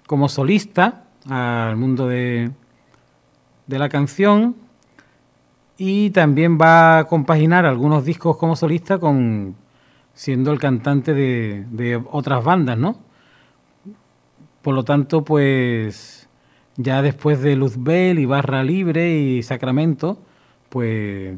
como 0.08 0.30
solista 0.30 1.06
al 1.30 1.78
mundo 1.78 2.08
de, 2.08 2.52
de 3.68 3.80
la 3.80 3.90
canción 3.90 4.56
y 5.78 6.12
también 6.12 6.58
va 6.60 7.00
a 7.00 7.08
compaginar 7.08 7.66
algunos 7.66 8.06
discos 8.06 8.38
como 8.38 8.56
solista 8.56 9.00
con 9.00 9.56
siendo 10.14 10.52
el 10.52 10.60
cantante 10.60 11.14
de, 11.14 11.66
de 11.72 12.02
otras 12.12 12.44
bandas, 12.44 12.78
¿no? 12.78 12.98
Por 14.62 14.76
lo 14.76 14.84
tanto, 14.84 15.24
pues 15.24 16.30
ya 16.78 17.02
después 17.02 17.42
de 17.42 17.56
Luzbel 17.56 18.20
y 18.20 18.26
Barra 18.26 18.64
Libre 18.64 19.18
y 19.18 19.44
Sacramento, 19.44 20.20
pues 20.70 21.38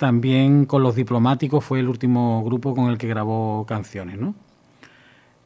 también 0.00 0.64
con 0.64 0.82
los 0.82 0.94
diplomáticos 0.94 1.62
fue 1.62 1.80
el 1.80 1.86
último 1.86 2.42
grupo 2.42 2.74
con 2.74 2.88
el 2.88 2.96
que 2.96 3.06
grabó 3.06 3.66
canciones, 3.66 4.18
¿no? 4.18 4.34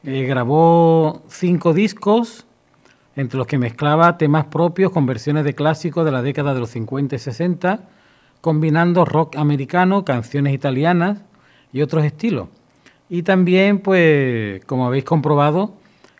Eh, 0.05 0.23
grabó 0.23 1.23
cinco 1.27 1.73
discos, 1.73 2.45
entre 3.17 3.37
los 3.37 3.47
que 3.47 3.57
mezclaba 3.57 4.17
temas 4.17 4.45
propios 4.45 4.93
con 4.93 5.05
versiones 5.05 5.43
de 5.43 5.55
clásicos 5.55 6.05
de 6.05 6.13
la 6.13 6.21
década 6.21 6.53
de 6.53 6.61
los 6.61 6.69
50 6.69 7.17
y 7.17 7.19
60, 7.19 7.81
combinando 8.39 9.03
rock 9.03 9.35
americano, 9.35 10.05
canciones 10.05 10.53
italianas 10.53 11.19
y 11.73 11.81
otros 11.81 12.05
estilos. 12.05 12.47
Y 13.09 13.23
también, 13.23 13.79
pues, 13.79 14.63
como 14.63 14.87
habéis 14.87 15.03
comprobado, 15.03 15.73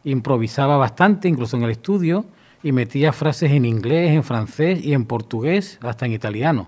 improvisaba 0.04 0.76
bastante, 0.76 1.30
incluso 1.30 1.56
en 1.56 1.64
el 1.64 1.70
estudio, 1.70 2.26
y 2.62 2.74
metía 2.74 3.14
frases 3.14 3.52
en 3.52 3.64
inglés, 3.64 4.12
en 4.12 4.26
francés 4.26 4.84
y 4.84 4.92
en 4.92 5.06
portugués, 5.06 5.80
hasta 5.82 6.06
en 6.06 6.12
italiano. 6.12 6.68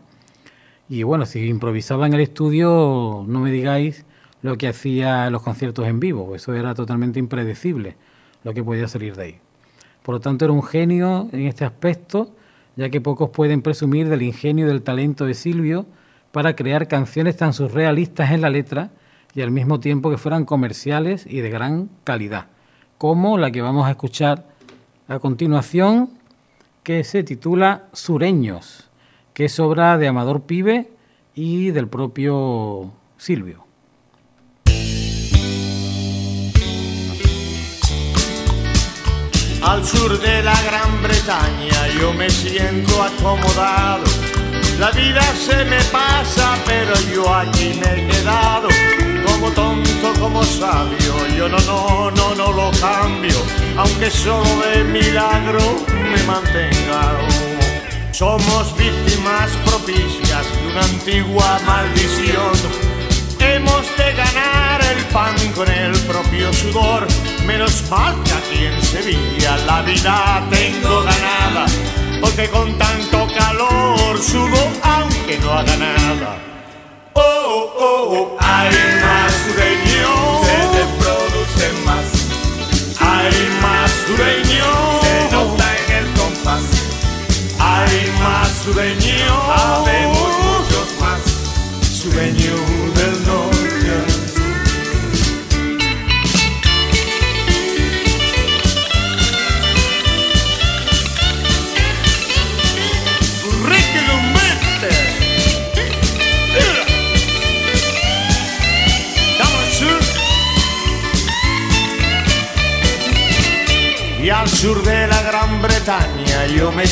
Y 0.89 1.03
bueno, 1.03 1.25
si 1.25 1.45
improvisaba 1.45 2.07
en 2.07 2.13
el 2.13 2.21
estudio, 2.21 3.25
no 3.27 3.39
me 3.39 3.51
digáis 3.51 4.05
lo 4.41 4.57
que 4.57 4.67
hacía 4.69 5.27
en 5.27 5.33
los 5.33 5.43
conciertos 5.43 5.85
en 5.87 5.99
vivo, 5.99 6.35
eso 6.35 6.53
era 6.53 6.73
totalmente 6.73 7.19
impredecible 7.19 7.97
lo 8.43 8.53
que 8.53 8.63
podía 8.63 8.87
salir 8.87 9.15
de 9.15 9.23
ahí. 9.23 9.39
Por 10.03 10.15
lo 10.15 10.21
tanto, 10.21 10.45
era 10.45 10.53
un 10.53 10.63
genio 10.63 11.27
en 11.33 11.47
este 11.47 11.65
aspecto, 11.65 12.29
ya 12.77 12.89
que 12.89 13.01
pocos 13.01 13.31
pueden 13.31 13.61
presumir 13.61 14.07
del 14.07 14.21
ingenio 14.21 14.65
y 14.65 14.69
del 14.69 14.83
talento 14.83 15.25
de 15.25 15.33
Silvio 15.33 15.85
para 16.31 16.55
crear 16.55 16.87
canciones 16.87 17.35
tan 17.35 17.51
surrealistas 17.51 18.31
en 18.31 18.41
la 18.41 18.49
letra 18.49 18.91
y 19.35 19.41
al 19.41 19.51
mismo 19.51 19.81
tiempo 19.81 20.09
que 20.09 20.17
fueran 20.17 20.45
comerciales 20.45 21.25
y 21.27 21.41
de 21.41 21.49
gran 21.49 21.89
calidad, 22.05 22.47
como 22.97 23.37
la 23.37 23.51
que 23.51 23.61
vamos 23.61 23.85
a 23.85 23.91
escuchar 23.91 24.45
a 25.09 25.19
continuación, 25.19 26.09
que 26.83 27.03
se 27.03 27.23
titula 27.23 27.87
Sureños, 27.91 28.86
que 29.37 29.45
es 29.45 29.59
obra 29.59 29.99
de 29.99 30.07
Amador 30.07 30.47
Pibe 30.47 30.89
y 31.35 31.69
del 31.69 31.87
propio 31.87 32.91
Silvio. 33.17 33.67
Al 39.61 39.85
sur 39.85 40.19
de 40.19 40.41
la 40.41 40.59
Gran 40.63 41.03
Bretaña 41.03 41.87
yo 41.99 42.13
me 42.13 42.31
siento 42.31 43.03
acomodado. 43.03 44.05
La 44.79 44.89
vida 44.89 45.21
se 45.35 45.65
me 45.65 45.83
pasa, 45.91 46.57
pero 46.65 46.95
yo 47.13 47.31
aquí 47.31 47.79
me 47.79 47.93
he 47.93 48.07
quedado. 48.07 48.69
Como 49.23 49.51
tonto, 49.51 50.13
como 50.19 50.41
sabio, 50.41 51.27
yo 51.37 51.47
no, 51.47 51.59
no, 51.59 52.09
no, 52.09 52.33
no 52.33 52.51
lo 52.53 52.71
cambio. 52.81 53.37
Aunque 53.77 54.09
solo 54.09 54.49
de 54.73 54.83
milagro 54.85 55.59
me 55.91 56.23
mantenga. 56.23 57.19
Somos 58.17 58.75
víctimas 58.75 59.16
propicias 59.65 60.45
de 60.55 60.67
una 60.67 60.81
antigua 60.81 61.59
maldición. 61.65 62.53
Hemos 63.39 63.85
de 63.97 64.13
ganar 64.13 64.81
el 64.81 65.03
pan 65.05 65.35
con 65.53 65.69
el 65.69 65.97
propio 66.01 66.53
sudor. 66.53 67.07
Menos 67.45 67.83
mal 67.89 68.15
que 68.23 68.31
aquí 68.31 68.65
en 68.65 68.81
Sevilla 68.81 69.57
la 69.65 69.81
vida 69.81 70.47
tengo 70.49 71.03
ganada. 71.03 71.65
Porque 72.21 72.49
con 72.49 72.77
tanto 72.77 73.27
calor 73.37 74.17
sudo 74.19 74.71
aunque 74.81 75.37
no 75.39 75.51
haga 75.51 75.75
nada. 75.77 76.37
oh, 77.13 78.37
hay 78.39 78.71
más 79.01 79.33
sureño, 79.43 80.41
se 80.43 80.57
reproduce 80.79 81.67
más. 81.85 82.05
Hay 82.99 83.35
más 83.61 83.91
sureño, 84.07 84.96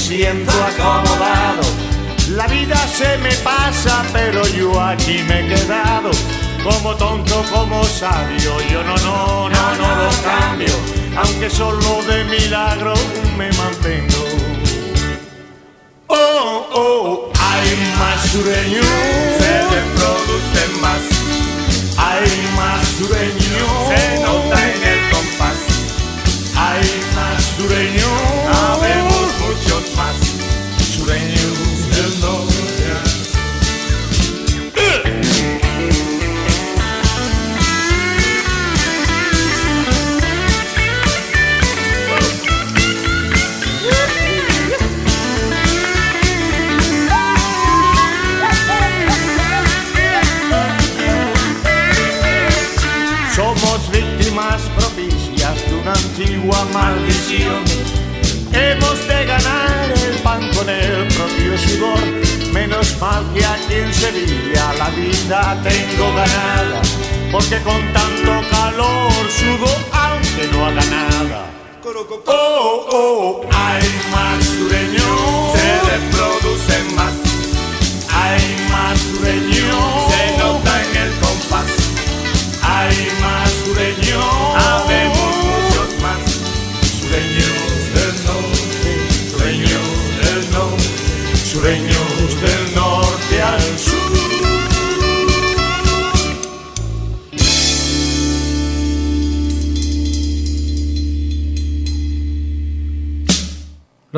siento 0.06 0.52
acomodado. 0.52 1.64
La 2.30 2.46
vida 2.48 2.78
se 2.88 3.18
me 3.18 3.32
pasa, 3.38 4.04
pero 4.14 4.46
yo 4.50 4.80
aquí 4.80 5.24
me 5.28 5.42
he 5.42 5.56
quedado. 5.56 6.12
Como 6.64 6.96
tonto, 6.96 7.44
como 7.52 7.84
sabio, 7.86 8.52
yo 8.72 8.84
no, 8.84 8.96
no, 8.98 9.50
no, 9.50 9.76
no 9.76 9.96
lo 9.96 10.10
cambio. 10.24 10.76
Aunque 11.18 11.50
solo 11.50 12.04
de 12.04 12.24
milagro 12.26 12.94
me 13.38 13.52
mantengo. 13.54 14.26
Oh, 16.08 16.68
oh, 16.74 17.32
hay 17.40 17.94
más 18.00 18.30
sureños, 18.32 18.86
Oh, 72.08 72.86
oh, 72.92 73.42
hay 73.52 73.82
más 74.12 74.46
sureños, 74.46 75.05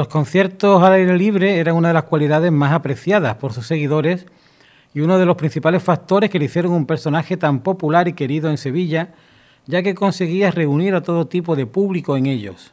Los 0.08 0.13
conciertos 0.13 0.82
al 0.84 0.93
aire 0.93 1.17
libre 1.17 1.58
eran 1.58 1.76
una 1.76 1.89
de 1.89 1.93
las 1.93 2.06
cualidades 2.06 2.50
más 2.50 2.72
apreciadas 2.72 3.36
por 3.36 3.52
sus 3.52 3.67
seguidores 3.67 4.26
y 4.93 5.02
uno 5.02 5.17
de 5.17 5.26
los 5.26 5.36
principales 5.36 5.84
factores 5.84 6.30
que 6.30 6.39
le 6.39 6.46
hicieron 6.46 6.72
un 6.72 6.86
personaje 6.86 7.36
tan 7.36 7.60
popular 7.60 8.08
y 8.08 8.13
querido 8.13 8.50
en 8.50 8.58
Sevilla, 8.58 9.13
ya 9.65 9.84
que 9.84 9.96
conseguía 9.96 10.50
reunir 10.50 10.96
a 10.96 11.04
todo 11.04 11.28
tipo 11.28 11.58
de 11.58 11.65
público 11.65 12.15
en 12.15 12.26
ellos. 12.26 12.72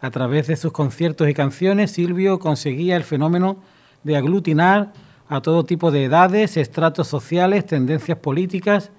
A 0.00 0.10
través 0.10 0.46
de 0.46 0.56
sus 0.56 0.72
conciertos 0.72 1.28
y 1.28 1.34
canciones, 1.34 1.90
Silvio 1.90 2.38
conseguía 2.38 2.96
el 2.96 3.04
fenómeno 3.04 3.58
de 4.02 4.16
aglutinar 4.16 4.94
a 5.28 5.42
todo 5.42 5.64
tipo 5.64 5.90
de 5.90 6.04
edades, 6.04 6.56
estratos 6.56 7.08
sociales, 7.08 7.66
tendencias 7.66 8.16
políticas 8.16 8.90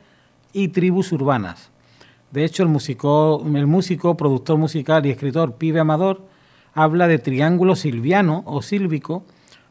y 0.54 0.68
tribus 0.68 1.12
urbanas. 1.12 1.72
De 2.30 2.46
hecho, 2.46 2.62
el 2.62 2.70
músico, 2.70 3.44
el 3.44 3.66
músico 3.66 4.16
productor 4.16 4.60
musical 4.60 5.04
y 5.08 5.10
escritor 5.10 5.56
Pibe 5.56 5.80
Amador 5.80 6.35
habla 6.76 7.08
de 7.08 7.18
triángulo 7.18 7.76
silviano 7.76 8.44
o 8.46 8.62
sílvico 8.62 9.26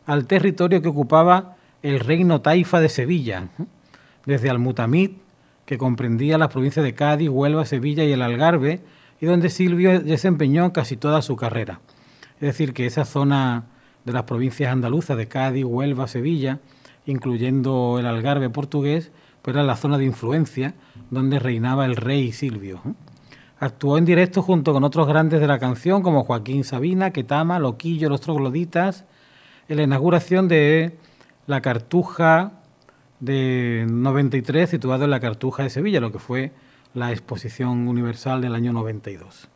al 0.06 0.26
territorio 0.26 0.82
que 0.82 0.88
ocupaba 0.88 1.56
el 1.82 2.00
reino 2.00 2.40
taifa 2.40 2.80
de 2.80 2.88
Sevilla, 2.88 3.48
desde 4.24 4.48
Almutamid, 4.48 5.10
que 5.66 5.78
comprendía 5.78 6.38
las 6.38 6.48
provincias 6.48 6.82
de 6.82 6.94
Cádiz, 6.94 7.28
Huelva, 7.28 7.66
Sevilla 7.66 8.04
y 8.04 8.12
el 8.12 8.22
Algarve, 8.22 8.80
y 9.20 9.26
donde 9.26 9.50
Silvio 9.50 10.00
desempeñó 10.00 10.72
casi 10.72 10.96
toda 10.96 11.22
su 11.22 11.36
carrera. 11.36 11.80
Es 12.36 12.48
decir, 12.48 12.72
que 12.72 12.86
esa 12.86 13.04
zona 13.04 13.66
de 14.04 14.12
las 14.12 14.24
provincias 14.24 14.72
andaluzas 14.72 15.16
de 15.16 15.28
Cádiz, 15.28 15.64
Huelva, 15.64 16.08
Sevilla, 16.08 16.60
incluyendo 17.06 17.98
el 17.98 18.06
Algarve 18.06 18.48
portugués, 18.48 19.12
pues 19.42 19.54
era 19.54 19.62
la 19.62 19.76
zona 19.76 19.98
de 19.98 20.06
influencia 20.06 20.74
donde 21.10 21.38
reinaba 21.38 21.84
el 21.84 21.96
rey 21.96 22.32
Silvio. 22.32 22.80
Actuó 23.64 23.96
en 23.96 24.04
directo 24.04 24.42
junto 24.42 24.74
con 24.74 24.84
otros 24.84 25.08
grandes 25.08 25.40
de 25.40 25.46
la 25.46 25.58
canción 25.58 26.02
como 26.02 26.24
Joaquín 26.24 26.64
Sabina, 26.64 27.12
Ketama, 27.12 27.58
Loquillo, 27.58 28.10
Los 28.10 28.20
Trogloditas, 28.20 29.06
en 29.70 29.78
la 29.78 29.84
inauguración 29.84 30.48
de 30.48 30.98
la 31.46 31.62
Cartuja 31.62 32.60
de 33.20 33.86
93, 33.88 34.68
situado 34.68 35.04
en 35.04 35.10
la 35.10 35.18
Cartuja 35.18 35.62
de 35.62 35.70
Sevilla, 35.70 35.98
lo 35.98 36.12
que 36.12 36.18
fue 36.18 36.52
la 36.92 37.10
exposición 37.10 37.88
universal 37.88 38.42
del 38.42 38.54
año 38.54 38.74
92. 38.74 39.48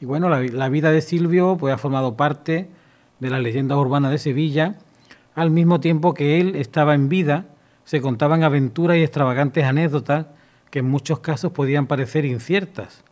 Y 0.00 0.04
bueno, 0.04 0.28
la, 0.28 0.40
la 0.40 0.68
vida 0.68 0.92
de 0.92 1.00
Silvio 1.00 1.56
pues, 1.58 1.74
ha 1.74 1.78
formado 1.78 2.16
parte 2.16 2.68
de 3.18 3.30
las 3.30 3.40
leyendas 3.40 3.76
urbanas 3.76 4.12
de 4.12 4.18
Sevilla, 4.18 4.76
al 5.34 5.50
mismo 5.50 5.80
tiempo 5.80 6.14
que 6.14 6.40
él 6.40 6.54
estaba 6.54 6.94
en 6.94 7.08
vida, 7.08 7.46
se 7.82 8.00
contaban 8.00 8.44
aventuras 8.44 8.96
y 8.96 9.02
extravagantes 9.02 9.64
anécdotas 9.64 10.26
que 10.70 10.78
en 10.78 10.88
muchos 10.88 11.18
casos 11.18 11.50
podían 11.50 11.88
parecer 11.88 12.24
inciertas. 12.26 13.02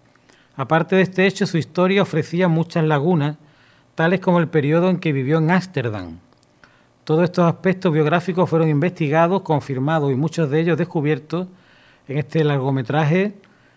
Aparte 0.57 0.97
de 0.97 1.03
este 1.03 1.27
hecho, 1.27 1.47
su 1.47 1.57
historia 1.57 2.03
ofrecía 2.03 2.49
muchas 2.49 2.85
lagunas, 2.85 3.37
tales 3.95 4.21
como 4.21 4.39
el 4.39 4.49
periodo 4.49 4.91
en 4.91 4.99
que 4.99 5.13
vivió 5.13 5.39
en 5.39 5.51
Ámsterdam. 5.51 6.19
Todos 7.05 7.25
estos 7.25 7.47
aspectos 7.47 7.93
biográficos 7.93 8.49
fueron 8.49 8.69
investigados, 8.69 9.43
confirmados 9.43 10.13
y 10.13 10.15
muchos 10.15 10.51
de 10.51 10.61
ellos 10.61 10.79
descubiertos 10.79 11.49
en 12.07 12.19
este 12.19 12.45
largometraje 12.45 13.35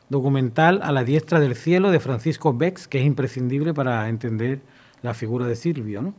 documental 0.10 0.82
A 0.84 0.92
la 0.92 1.04
diestra 1.04 1.40
del 1.40 1.56
cielo 1.56 1.90
de 1.92 2.00
Francisco 2.00 2.54
Bex, 2.54 2.88
que 2.88 3.00
es 3.00 3.06
imprescindible 3.06 3.74
para 3.74 4.08
entender 4.08 4.62
la 5.02 5.14
figura 5.14 5.48
de 5.48 5.56
Silvio. 5.56 6.14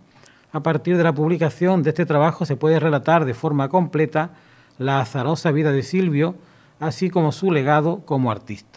A 0.52 0.60
partir 0.60 0.96
de 0.96 1.04
la 1.04 1.14
publicación 1.14 1.82
de 1.82 1.90
este 1.90 2.06
trabajo 2.06 2.44
se 2.46 2.56
puede 2.56 2.80
relatar 2.80 3.24
de 3.24 3.34
forma 3.34 3.68
completa 3.68 4.30
la 4.78 5.00
azarosa 5.00 5.52
vida 5.52 5.70
de 5.70 5.82
Silvio, 5.82 6.34
así 6.80 7.10
como 7.10 7.30
su 7.30 7.52
legado 7.52 8.00
como 8.04 8.30
artista. 8.30 8.75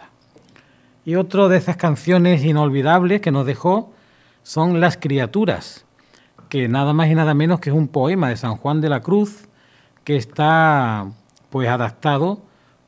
Y 1.06 1.16
otro 1.16 1.50
de 1.50 1.58
esas 1.58 1.78
canciones 1.78 2.44
inolvidables 2.44 3.22
que 3.22 3.32
nos 3.32 3.46
dejó 3.46 3.94
son 4.44 4.80
Las 4.80 4.98
criaturas, 4.98 5.86
que 6.50 6.68
nada 6.68 6.94
más 6.94 7.10
y 7.10 7.16
nada 7.16 7.34
menos 7.34 7.60
que 7.60 7.70
es 7.70 7.76
un 7.76 7.88
poema 7.88 8.30
de 8.30 8.38
San 8.38 8.56
Juan 8.58 8.82
de 8.82 8.90
la 8.90 9.02
Cruz 9.02 9.48
que 10.04 10.16
está 10.18 11.12
pues 11.50 11.70
adaptado 11.70 12.42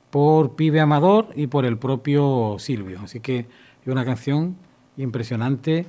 por 0.10 0.56
Pibe 0.56 0.80
Amador 0.82 1.28
y 1.36 1.48
por 1.48 1.66
el 1.66 1.78
propio 1.78 2.58
Silvio. 2.60 3.00
Así 3.04 3.20
que 3.20 3.40
es 3.40 3.88
una 3.88 4.06
canción 4.06 4.58
impresionante, 4.98 5.86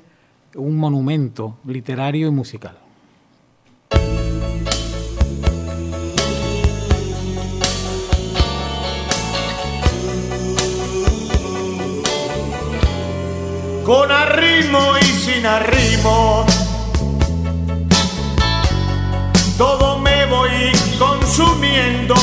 un 0.55 0.77
monumento 0.77 1.59
literario 1.65 2.29
y 2.29 2.31
musical. 2.31 2.82
con 13.85 14.11
arrimo 14.11 14.97
y 15.01 15.05
sin 15.05 15.47
arrimo. 15.47 16.47
Todo 19.59 19.99
me 19.99 20.27
voy 20.27 20.73
consumiendo, 20.99 22.15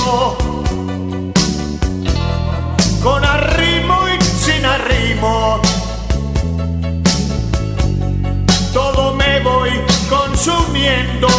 con 3.04 3.26
arrimo 3.26 3.96
y 4.08 4.22
sin 4.24 4.66
arrimo. 4.66 5.62
Todo 8.74 9.16
me 9.16 9.40
voy 9.42 9.72
consumiendo. 10.10 11.39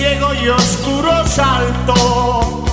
Ciego 0.00 0.32
y 0.32 0.48
oscuro 0.48 1.12
salto. 1.26 2.64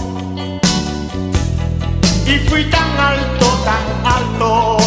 Y 2.25 2.36
fui 2.47 2.63
tan 2.75 2.91
alto, 3.11 3.47
tan 3.69 3.86
alto, 4.17 4.78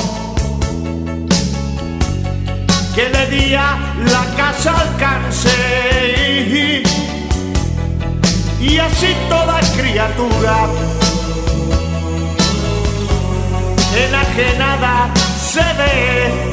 que 2.95 3.05
le 3.15 3.27
di 3.33 3.55
a 3.55 3.71
la 4.13 4.25
casa 4.41 4.71
alcance. 4.85 5.57
Y 8.61 8.79
así 8.79 9.11
toda 9.29 9.61
criatura 9.77 10.57
enajenada 14.05 15.11
se 15.53 15.67
ve 15.79 16.51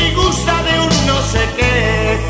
y 0.00 0.14
gusta 0.14 0.54
de 0.62 0.80
un 0.80 1.06
no 1.06 1.18
sé 1.32 1.42
qué 1.56 2.27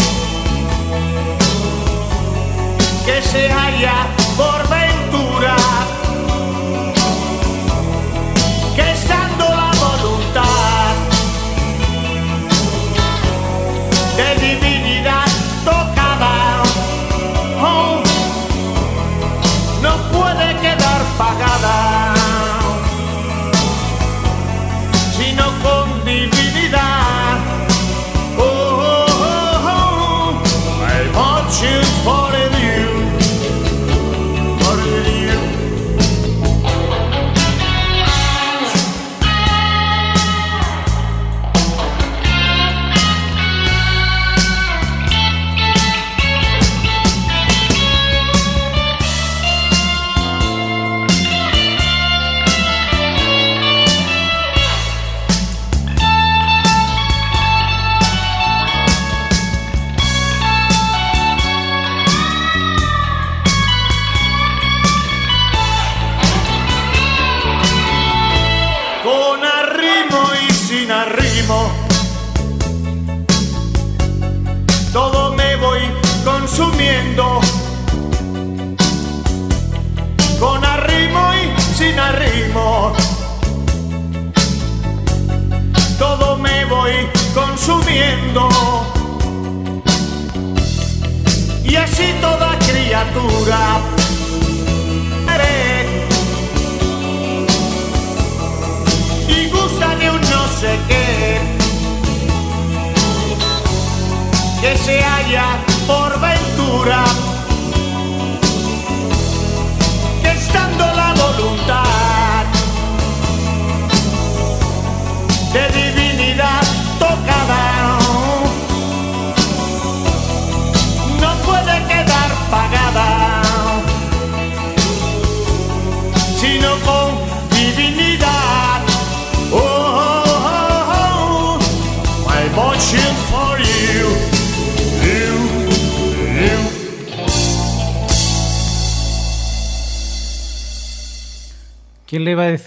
que 3.09 3.23
se 3.23 3.49
halla 3.49 4.07
por 4.37 4.69
ventura 4.69 4.78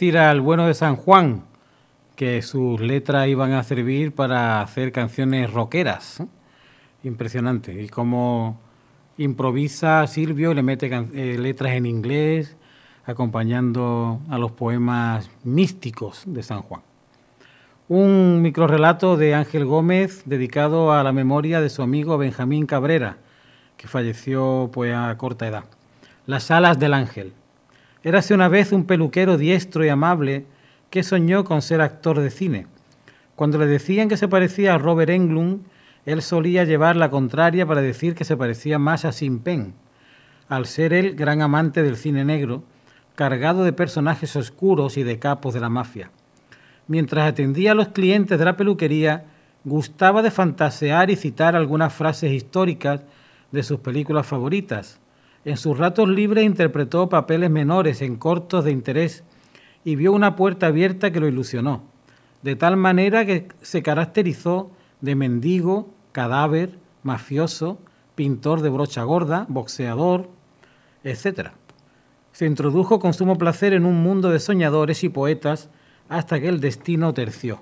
al 0.09 0.41
bueno 0.41 0.65
de 0.65 0.73
San 0.73 0.95
Juan 0.95 1.43
que 2.15 2.41
sus 2.41 2.81
letras 2.81 3.27
iban 3.27 3.51
a 3.51 3.61
servir 3.61 4.15
para 4.15 4.61
hacer 4.61 4.91
canciones 4.91 5.53
rockeras? 5.53 6.21
¿eh? 6.21 6.25
Impresionante. 7.03 7.79
Y 7.79 7.87
cómo 7.87 8.59
improvisa 9.19 10.07
Silvio, 10.07 10.55
le 10.55 10.63
mete 10.63 10.87
eh, 10.87 11.37
letras 11.37 11.73
en 11.73 11.85
inglés, 11.85 12.57
acompañando 13.05 14.19
a 14.29 14.39
los 14.39 14.51
poemas 14.51 15.29
místicos 15.43 16.23
de 16.25 16.41
San 16.41 16.63
Juan. 16.63 16.81
Un 17.87 18.41
microrrelato 18.41 19.17
de 19.17 19.35
Ángel 19.35 19.65
Gómez 19.65 20.23
dedicado 20.25 20.93
a 20.93 21.03
la 21.03 21.11
memoria 21.11 21.61
de 21.61 21.69
su 21.69 21.83
amigo 21.83 22.17
Benjamín 22.17 22.65
Cabrera, 22.65 23.17
que 23.77 23.87
falleció 23.87 24.71
pues 24.73 24.95
a 24.95 25.15
corta 25.17 25.47
edad. 25.47 25.65
Las 26.25 26.49
alas 26.49 26.79
del 26.79 26.95
ángel. 26.95 27.33
Érase 28.03 28.33
una 28.33 28.47
vez 28.47 28.71
un 28.71 28.85
peluquero 28.85 29.37
diestro 29.37 29.85
y 29.85 29.89
amable 29.89 30.45
que 30.89 31.03
soñó 31.03 31.43
con 31.43 31.61
ser 31.61 31.81
actor 31.81 32.19
de 32.19 32.31
cine. 32.31 32.67
Cuando 33.35 33.57
le 33.57 33.67
decían 33.67 34.09
que 34.09 34.17
se 34.17 34.27
parecía 34.27 34.73
a 34.73 34.77
Robert 34.77 35.11
Englund, 35.11 35.61
él 36.05 36.21
solía 36.21 36.63
llevar 36.63 36.95
la 36.95 37.11
contraria 37.11 37.65
para 37.65 37.81
decir 37.81 38.15
que 38.15 38.23
se 38.23 38.37
parecía 38.37 38.79
más 38.79 39.05
a 39.05 39.11
Sin 39.11 39.39
Pen, 39.39 39.73
al 40.49 40.65
ser 40.65 40.93
él 40.93 41.15
gran 41.15 41.41
amante 41.41 41.83
del 41.83 41.95
cine 41.95 42.25
negro, 42.25 42.63
cargado 43.15 43.63
de 43.63 43.73
personajes 43.73 44.35
oscuros 44.35 44.97
y 44.97 45.03
de 45.03 45.19
capos 45.19 45.53
de 45.53 45.59
la 45.59 45.69
mafia. 45.69 46.09
Mientras 46.87 47.29
atendía 47.29 47.73
a 47.73 47.75
los 47.75 47.89
clientes 47.89 48.39
de 48.39 48.45
la 48.45 48.57
peluquería, 48.57 49.25
gustaba 49.63 50.23
de 50.23 50.31
fantasear 50.31 51.11
y 51.11 51.15
citar 51.15 51.55
algunas 51.55 51.93
frases 51.93 52.31
históricas 52.31 53.01
de 53.51 53.61
sus 53.63 53.79
películas 53.79 54.25
favoritas. 54.25 55.00
En 55.43 55.57
sus 55.57 55.77
ratos 55.77 56.07
libres 56.07 56.45
interpretó 56.45 57.09
papeles 57.09 57.49
menores 57.49 58.01
en 58.01 58.17
cortos 58.17 58.63
de 58.63 58.71
interés 58.71 59.23
y 59.83 59.95
vio 59.95 60.13
una 60.13 60.35
puerta 60.35 60.67
abierta 60.67 61.11
que 61.11 61.19
lo 61.19 61.27
ilusionó, 61.27 61.81
de 62.43 62.55
tal 62.55 62.77
manera 62.77 63.25
que 63.25 63.47
se 63.61 63.81
caracterizó 63.81 64.69
de 65.01 65.15
mendigo, 65.15 65.89
cadáver, 66.11 66.77
mafioso, 67.01 67.79
pintor 68.13 68.61
de 68.61 68.69
brocha 68.69 69.01
gorda, 69.01 69.47
boxeador, 69.49 70.29
etc. 71.03 71.49
Se 72.33 72.45
introdujo 72.45 72.99
con 72.99 73.13
sumo 73.13 73.39
placer 73.39 73.73
en 73.73 73.85
un 73.85 74.03
mundo 74.03 74.29
de 74.29 74.39
soñadores 74.39 75.03
y 75.03 75.09
poetas 75.09 75.69
hasta 76.07 76.39
que 76.39 76.49
el 76.49 76.59
destino 76.59 77.15
terció. 77.15 77.61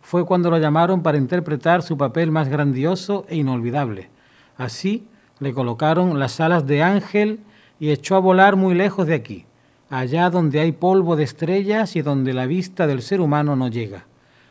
Fue 0.00 0.24
cuando 0.24 0.48
lo 0.48 0.58
llamaron 0.58 1.02
para 1.02 1.18
interpretar 1.18 1.82
su 1.82 1.98
papel 1.98 2.30
más 2.30 2.48
grandioso 2.48 3.26
e 3.28 3.36
inolvidable. 3.36 4.10
Así 4.56 5.08
le 5.40 5.54
colocaron 5.54 6.18
las 6.18 6.38
alas 6.40 6.66
de 6.66 6.82
ángel 6.82 7.40
y 7.80 7.90
echó 7.90 8.14
a 8.14 8.20
volar 8.20 8.56
muy 8.56 8.74
lejos 8.74 9.06
de 9.06 9.14
aquí, 9.14 9.46
allá 9.88 10.28
donde 10.28 10.60
hay 10.60 10.72
polvo 10.72 11.16
de 11.16 11.24
estrellas 11.24 11.96
y 11.96 12.02
donde 12.02 12.34
la 12.34 12.46
vista 12.46 12.86
del 12.86 13.02
ser 13.02 13.20
humano 13.20 13.56
no 13.56 13.68
llega. 13.68 14.04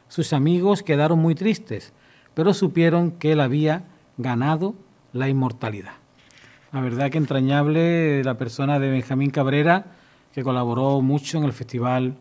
Sus 0.07 0.33
amigos 0.33 0.81
quedaron 0.81 1.19
muy 1.19 1.35
tristes, 1.35 1.93
pero 2.33 2.53
supieron 2.55 3.11
que 3.11 3.33
él 3.33 3.39
había 3.39 3.83
ganado 4.17 4.73
la 5.13 5.29
inmortalidad. 5.29 5.93
La 6.71 6.81
verdad 6.81 7.11
que 7.11 7.19
entrañable 7.19 8.23
la 8.23 8.37
persona 8.37 8.79
de 8.79 8.89
Benjamín 8.89 9.29
Cabrera, 9.29 9.85
que 10.33 10.43
colaboró 10.43 11.01
mucho 11.01 11.37
en 11.37 11.43
el 11.43 11.53
Festival 11.53 12.15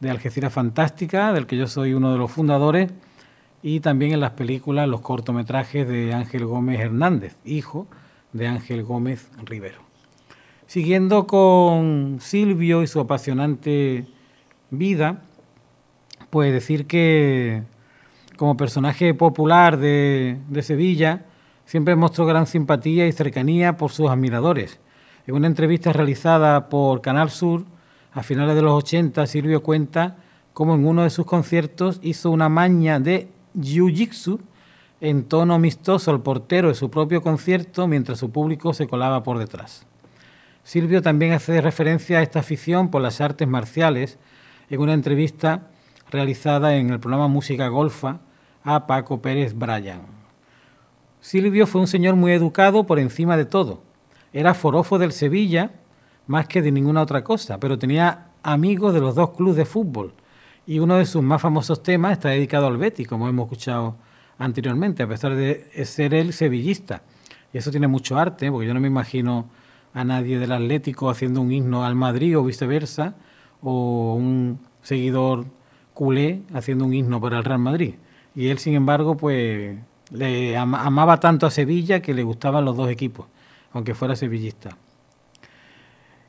de 0.00 0.10
Algeciras 0.10 0.52
Fantástica, 0.52 1.32
del 1.32 1.46
que 1.46 1.56
yo 1.56 1.66
soy 1.66 1.92
uno 1.92 2.12
de 2.12 2.18
los 2.18 2.30
fundadores, 2.30 2.90
y 3.62 3.80
también 3.80 4.12
en 4.12 4.20
las 4.20 4.32
películas, 4.32 4.88
los 4.88 5.00
cortometrajes 5.00 5.88
de 5.88 6.12
Ángel 6.12 6.44
Gómez 6.44 6.80
Hernández, 6.80 7.36
hijo 7.44 7.86
de 8.34 8.48
Ángel 8.48 8.82
Gómez 8.82 9.30
Rivero. 9.44 9.78
Siguiendo 10.66 11.26
con 11.26 12.18
Silvio 12.20 12.82
y 12.82 12.86
su 12.86 13.00
apasionante 13.00 14.06
vida, 14.70 15.22
pues 16.28 16.52
decir 16.52 16.86
que 16.86 17.62
como 18.36 18.56
personaje 18.56 19.14
popular 19.14 19.78
de, 19.78 20.38
de 20.48 20.62
Sevilla, 20.62 21.24
siempre 21.64 21.96
mostró 21.96 22.26
gran 22.26 22.46
simpatía 22.46 23.06
y 23.06 23.12
cercanía 23.12 23.76
por 23.76 23.92
sus 23.92 24.10
admiradores. 24.10 24.80
En 25.26 25.36
una 25.36 25.46
entrevista 25.46 25.92
realizada 25.92 26.68
por 26.68 27.00
Canal 27.00 27.30
Sur 27.30 27.64
a 28.12 28.22
finales 28.22 28.56
de 28.56 28.62
los 28.62 28.72
80, 28.72 29.26
Silvio 29.26 29.62
cuenta 29.62 30.16
cómo 30.52 30.74
en 30.74 30.86
uno 30.86 31.04
de 31.04 31.10
sus 31.10 31.24
conciertos 31.24 32.00
hizo 32.02 32.30
una 32.30 32.48
maña 32.48 32.98
de 32.98 33.28
jiu-jitsu 33.56 34.40
en 35.00 35.24
tono 35.24 35.54
amistoso 35.54 36.10
al 36.10 36.22
portero 36.22 36.68
de 36.68 36.74
su 36.74 36.90
propio 36.90 37.22
concierto 37.22 37.86
mientras 37.86 38.18
su 38.18 38.30
público 38.30 38.74
se 38.74 38.86
colaba 38.86 39.22
por 39.22 39.38
detrás. 39.38 39.86
Silvio 40.62 41.02
también 41.02 41.32
hace 41.32 41.60
referencia 41.60 42.18
a 42.18 42.22
esta 42.22 42.40
afición 42.40 42.90
por 42.90 43.02
las 43.02 43.20
artes 43.20 43.46
marciales 43.46 44.18
en 44.70 44.80
una 44.80 44.94
entrevista 44.94 45.68
realizada 46.10 46.76
en 46.76 46.90
el 46.90 47.00
programa 47.00 47.28
Música 47.28 47.68
Golfa 47.68 48.20
a 48.62 48.86
Paco 48.86 49.20
Pérez 49.20 49.54
Bryan. 49.54 50.02
Silvio 51.20 51.66
fue 51.66 51.80
un 51.80 51.86
señor 51.86 52.16
muy 52.16 52.32
educado 52.32 52.86
por 52.86 52.98
encima 52.98 53.36
de 53.36 53.44
todo. 53.44 53.82
Era 54.32 54.54
forofo 54.54 54.98
del 54.98 55.12
Sevilla 55.12 55.72
más 56.26 56.46
que 56.46 56.62
de 56.62 56.72
ninguna 56.72 57.02
otra 57.02 57.22
cosa, 57.24 57.60
pero 57.60 57.78
tenía 57.78 58.28
amigos 58.42 58.94
de 58.94 59.00
los 59.00 59.14
dos 59.14 59.30
clubes 59.30 59.56
de 59.56 59.64
fútbol 59.64 60.14
y 60.66 60.78
uno 60.78 60.96
de 60.96 61.04
sus 61.04 61.22
más 61.22 61.42
famosos 61.42 61.82
temas 61.82 62.12
está 62.12 62.30
dedicado 62.30 62.66
al 62.66 62.78
Betis, 62.78 63.06
como 63.06 63.28
hemos 63.28 63.44
escuchado 63.44 63.96
anteriormente, 64.38 65.02
a 65.02 65.08
pesar 65.08 65.34
de 65.34 65.84
ser 65.84 66.14
él 66.14 66.32
sevillista. 66.32 67.02
Y 67.52 67.58
eso 67.58 67.70
tiene 67.70 67.86
mucho 67.86 68.18
arte, 68.18 68.50
porque 68.50 68.66
yo 68.66 68.74
no 68.74 68.80
me 68.80 68.88
imagino 68.88 69.48
a 69.92 70.04
nadie 70.04 70.38
del 70.38 70.52
Atlético 70.52 71.08
haciendo 71.08 71.40
un 71.40 71.52
himno 71.52 71.84
al 71.84 71.94
Madrid 71.94 72.36
o 72.36 72.44
viceversa, 72.44 73.14
o 73.62 74.14
un 74.14 74.58
seguidor 74.82 75.46
culé 75.94 76.42
haciendo 76.52 76.84
un 76.84 76.92
himno 76.92 77.20
para 77.20 77.38
el 77.38 77.44
Real 77.44 77.60
Madrid. 77.60 77.94
Y 78.34 78.48
él, 78.48 78.58
sin 78.58 78.74
embargo, 78.74 79.16
pues 79.16 79.78
le 80.10 80.56
amaba 80.56 81.20
tanto 81.20 81.46
a 81.46 81.50
Sevilla 81.50 82.00
que 82.00 82.14
le 82.14 82.24
gustaban 82.24 82.64
los 82.64 82.76
dos 82.76 82.90
equipos, 82.90 83.26
aunque 83.72 83.94
fuera 83.94 84.16
sevillista. 84.16 84.76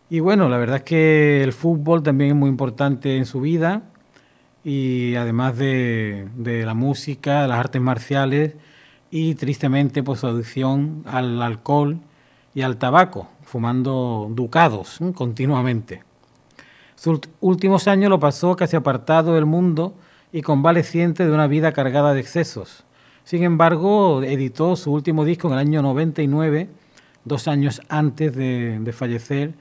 Y 0.09 0.19
bueno, 0.19 0.47
la 0.49 0.57
verdad 0.57 0.77
es 0.77 0.83
que 0.83 1.43
el 1.43 1.51
fútbol 1.51 2.03
también 2.03 2.31
es 2.31 2.35
muy 2.35 2.49
importante 2.49 3.17
en 3.17 3.25
su 3.25 3.41
vida 3.41 3.83
y 4.65 5.13
además 5.15 5.55
de, 5.57 6.27
la 6.65 6.73
música, 6.73 7.47
las 7.47 7.59
artes 7.59 7.79
marciales 7.79 8.55
y 9.11 9.35
tristemente 9.35 10.01
pues 10.01 10.21
su 10.21 10.27
adicción 10.27 11.03
al 11.05 11.39
alcohol 11.43 11.99
y 12.55 12.63
al 12.63 12.77
tabaco, 12.77 13.29
fumando 13.43 14.27
ducados 14.31 14.99
continuamente. 15.13 16.03
Sus 16.95 17.19
últimos 17.41 17.87
años 17.87 18.09
lo 18.09 18.19
pasó 18.19 18.55
casi 18.55 18.75
apartado 18.75 19.35
del 19.35 19.45
mundo 19.45 19.93
y 20.31 20.41
convaleciente 20.41 21.27
de 21.27 21.31
una 21.31 21.45
vida 21.45 21.71
cargada 21.71 22.15
de 22.15 22.21
excesos. 22.21 22.85
Sin 23.23 23.43
embargo, 23.43 24.23
editó 24.23 24.75
su 24.75 24.91
último 24.91 25.25
disco 25.25 25.47
en 25.47 25.53
el 25.53 25.59
año 25.59 25.81
99, 25.83 26.69
dos 27.23 27.47
años 27.47 27.81
antes 27.87 28.35
de, 28.35 28.79
de 28.79 28.93
fallecer, 28.93 29.53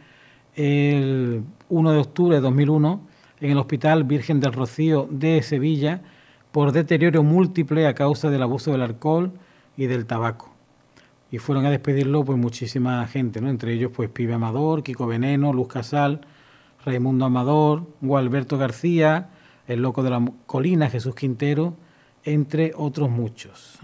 el 0.54 1.42
1 1.68 1.92
de 1.92 1.98
octubre 1.98 2.36
de 2.36 2.40
2001 2.40 3.13
en 3.40 3.50
el 3.50 3.58
Hospital 3.58 4.04
Virgen 4.04 4.40
del 4.40 4.52
Rocío 4.52 5.08
de 5.10 5.42
Sevilla 5.42 6.02
por 6.52 6.72
deterioro 6.72 7.22
múltiple 7.22 7.86
a 7.86 7.94
causa 7.94 8.30
del 8.30 8.42
abuso 8.42 8.72
del 8.72 8.82
alcohol 8.82 9.32
y 9.76 9.86
del 9.86 10.06
tabaco. 10.06 10.54
Y 11.30 11.38
fueron 11.38 11.66
a 11.66 11.70
despedirlo 11.70 12.24
pues 12.24 12.38
muchísima 12.38 13.06
gente, 13.08 13.40
¿no? 13.40 13.48
entre 13.48 13.72
ellos 13.72 13.90
pues 13.94 14.08
Pibe 14.08 14.34
Amador, 14.34 14.82
Kiko 14.82 15.06
Veneno, 15.06 15.52
Luz 15.52 15.68
Casal, 15.68 16.20
Raimundo 16.84 17.24
Amador, 17.24 17.86
Gualberto 18.00 18.58
García, 18.58 19.30
el 19.66 19.82
loco 19.82 20.02
de 20.02 20.10
la 20.10 20.24
colina, 20.46 20.90
Jesús 20.90 21.14
Quintero, 21.14 21.74
entre 22.24 22.72
otros 22.76 23.10
muchos. 23.10 23.78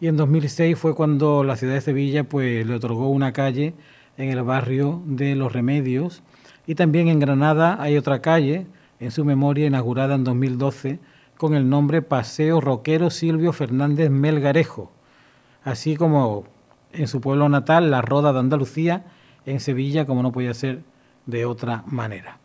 Y 0.00 0.06
en 0.06 0.16
2006 0.16 0.78
fue 0.78 0.94
cuando 0.94 1.42
la 1.42 1.56
ciudad 1.56 1.74
de 1.74 1.80
Sevilla 1.80 2.24
pues 2.24 2.64
le 2.66 2.74
otorgó 2.74 3.08
una 3.08 3.32
calle 3.32 3.74
en 4.16 4.30
el 4.30 4.42
barrio 4.42 5.02
de 5.06 5.34
Los 5.34 5.52
Remedios. 5.52 6.22
Y 6.68 6.74
también 6.74 7.08
en 7.08 7.18
Granada 7.18 7.78
hay 7.80 7.96
otra 7.96 8.20
calle 8.20 8.66
en 9.00 9.10
su 9.10 9.24
memoria 9.24 9.66
inaugurada 9.66 10.14
en 10.14 10.22
2012 10.22 10.98
con 11.38 11.54
el 11.54 11.70
nombre 11.70 12.02
Paseo 12.02 12.60
Roquero 12.60 13.08
Silvio 13.08 13.54
Fernández 13.54 14.10
Melgarejo, 14.10 14.92
así 15.64 15.96
como 15.96 16.44
en 16.92 17.08
su 17.08 17.22
pueblo 17.22 17.48
natal, 17.48 17.90
La 17.90 18.02
Roda 18.02 18.34
de 18.34 18.40
Andalucía, 18.40 19.06
en 19.46 19.60
Sevilla, 19.60 20.04
como 20.04 20.22
no 20.22 20.30
podía 20.30 20.52
ser 20.52 20.82
de 21.24 21.46
otra 21.46 21.84
manera. 21.86 22.36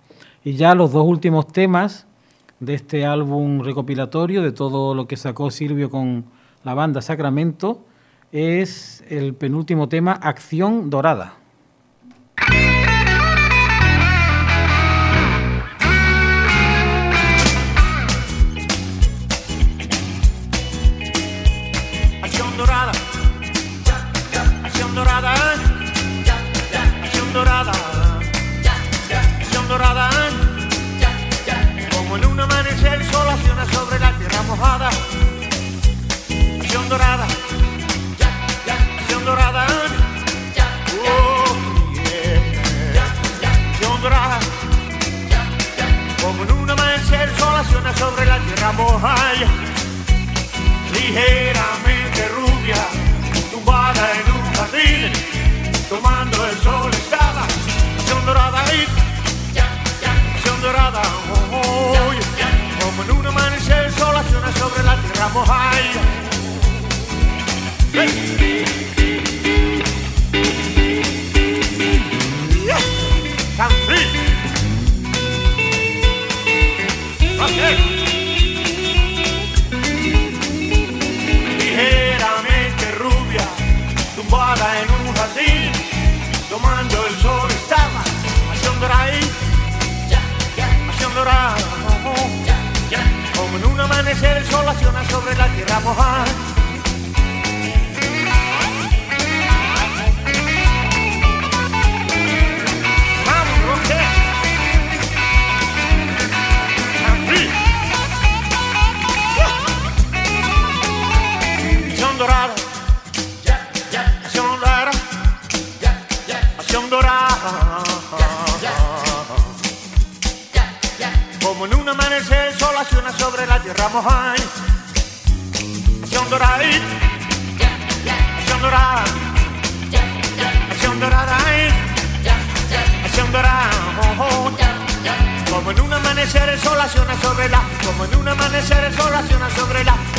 Y 0.41 0.53
ya 0.53 0.73
los 0.73 0.93
dos 0.93 1.05
últimos 1.05 1.47
temas 1.49 2.07
de 2.61 2.75
este 2.75 3.05
álbum 3.05 3.59
recopilatorio, 3.59 4.41
de 4.41 4.53
todo 4.53 4.95
lo 4.95 5.05
que 5.05 5.17
sacó 5.17 5.51
Silvio 5.51 5.89
con 5.89 6.23
la 6.63 6.73
banda 6.73 7.01
Sacramento, 7.01 7.83
es 8.31 9.03
el 9.09 9.33
penúltimo 9.33 9.89
tema, 9.89 10.13
Acción 10.13 10.89
Dorada. 10.89 11.33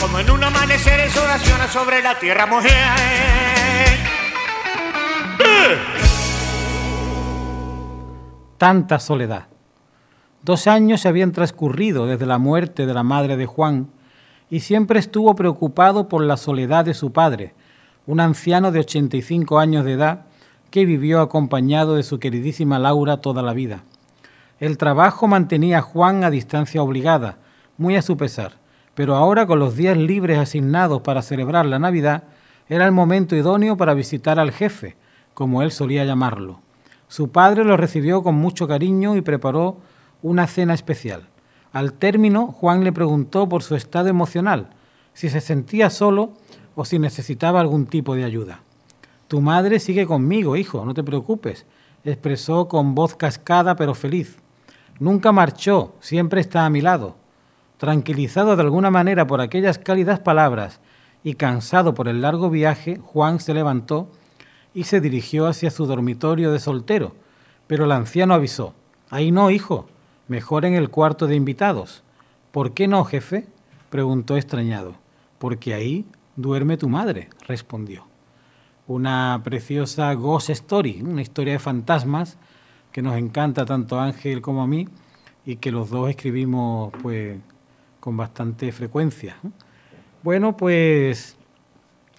Como 0.00 0.18
en 0.18 0.30
un 0.30 0.44
amanecer 0.44 1.00
el 1.00 1.10
sol 1.10 1.26
sobre 1.72 2.02
la, 2.02 2.18
tierra 2.18 2.46
mojada. 2.46 2.96
tanta 8.58 8.98
soledad. 8.98 9.48
Dos 10.42 10.66
años 10.66 11.00
se 11.00 11.08
habían 11.08 11.32
transcurrido 11.32 12.06
desde 12.06 12.26
la 12.26 12.38
muerte 12.38 12.86
de 12.86 12.94
la 12.94 13.02
madre 13.02 13.36
de 13.36 13.46
Juan 13.46 13.88
y 14.50 14.60
siempre 14.60 14.98
estuvo 14.98 15.34
preocupado 15.34 16.08
por 16.08 16.22
la 16.22 16.36
soledad 16.36 16.84
de 16.84 16.94
su 16.94 17.12
padre, 17.12 17.54
un 18.06 18.20
anciano 18.20 18.72
de 18.72 18.80
85 18.80 19.58
años 19.58 19.84
de 19.84 19.92
edad 19.92 20.26
que 20.70 20.84
vivió 20.84 21.20
acompañado 21.20 21.94
de 21.94 22.02
su 22.02 22.18
queridísima 22.18 22.78
Laura 22.78 23.18
toda 23.18 23.42
la 23.42 23.52
vida. 23.52 23.84
El 24.64 24.78
trabajo 24.78 25.26
mantenía 25.28 25.80
a 25.80 25.82
Juan 25.82 26.24
a 26.24 26.30
distancia 26.30 26.82
obligada, 26.82 27.36
muy 27.76 27.96
a 27.96 28.00
su 28.00 28.16
pesar, 28.16 28.52
pero 28.94 29.14
ahora 29.14 29.46
con 29.46 29.58
los 29.58 29.76
días 29.76 29.94
libres 29.94 30.38
asignados 30.38 31.02
para 31.02 31.20
celebrar 31.20 31.66
la 31.66 31.78
Navidad, 31.78 32.24
era 32.70 32.86
el 32.86 32.92
momento 32.92 33.36
idóneo 33.36 33.76
para 33.76 33.92
visitar 33.92 34.40
al 34.40 34.52
jefe, 34.52 34.96
como 35.34 35.60
él 35.60 35.70
solía 35.70 36.06
llamarlo. 36.06 36.62
Su 37.08 37.30
padre 37.30 37.62
lo 37.62 37.76
recibió 37.76 38.22
con 38.22 38.36
mucho 38.36 38.66
cariño 38.66 39.16
y 39.16 39.20
preparó 39.20 39.80
una 40.22 40.46
cena 40.46 40.72
especial. 40.72 41.28
Al 41.70 41.92
término, 41.92 42.46
Juan 42.46 42.84
le 42.84 42.92
preguntó 42.92 43.46
por 43.46 43.62
su 43.62 43.74
estado 43.74 44.08
emocional, 44.08 44.70
si 45.12 45.28
se 45.28 45.42
sentía 45.42 45.90
solo 45.90 46.32
o 46.74 46.86
si 46.86 46.98
necesitaba 46.98 47.60
algún 47.60 47.84
tipo 47.84 48.14
de 48.14 48.24
ayuda. 48.24 48.60
Tu 49.28 49.42
madre 49.42 49.78
sigue 49.78 50.06
conmigo, 50.06 50.56
hijo, 50.56 50.86
no 50.86 50.94
te 50.94 51.04
preocupes, 51.04 51.66
expresó 52.02 52.66
con 52.66 52.94
voz 52.94 53.14
cascada 53.14 53.76
pero 53.76 53.94
feliz. 53.94 54.38
Nunca 55.00 55.32
marchó, 55.32 55.94
siempre 56.00 56.40
está 56.40 56.64
a 56.64 56.70
mi 56.70 56.80
lado. 56.80 57.16
Tranquilizado 57.78 58.54
de 58.54 58.62
alguna 58.62 58.90
manera 58.90 59.26
por 59.26 59.40
aquellas 59.40 59.78
cálidas 59.78 60.20
palabras 60.20 60.80
y 61.24 61.34
cansado 61.34 61.94
por 61.94 62.06
el 62.06 62.22
largo 62.22 62.48
viaje, 62.50 62.98
Juan 63.02 63.40
se 63.40 63.54
levantó 63.54 64.08
y 64.72 64.84
se 64.84 65.00
dirigió 65.00 65.46
hacia 65.46 65.70
su 65.70 65.86
dormitorio 65.86 66.52
de 66.52 66.60
soltero, 66.60 67.14
pero 67.66 67.84
el 67.84 67.92
anciano 67.92 68.34
avisó, 68.34 68.74
Ahí 69.10 69.30
no, 69.30 69.50
hijo, 69.50 69.86
mejor 70.28 70.64
en 70.64 70.74
el 70.74 70.90
cuarto 70.90 71.26
de 71.26 71.36
invitados. 71.36 72.02
¿Por 72.50 72.72
qué 72.72 72.88
no, 72.88 73.04
jefe? 73.04 73.46
preguntó 73.90 74.36
extrañado. 74.36 74.96
Porque 75.38 75.74
ahí 75.74 76.04
duerme 76.36 76.76
tu 76.76 76.88
madre, 76.88 77.28
respondió. 77.46 78.06
Una 78.86 79.40
preciosa 79.44 80.12
ghost 80.14 80.50
story, 80.50 81.02
una 81.02 81.22
historia 81.22 81.52
de 81.54 81.58
fantasmas 81.58 82.38
que 82.94 83.02
nos 83.02 83.16
encanta 83.16 83.66
tanto 83.66 83.98
a 83.98 84.04
Ángel 84.04 84.40
como 84.40 84.62
a 84.62 84.68
mí 84.68 84.86
y 85.44 85.56
que 85.56 85.72
los 85.72 85.90
dos 85.90 86.08
escribimos 86.08 86.92
pues 87.02 87.36
con 87.98 88.16
bastante 88.16 88.70
frecuencia. 88.70 89.34
Bueno, 90.22 90.56
pues 90.56 91.36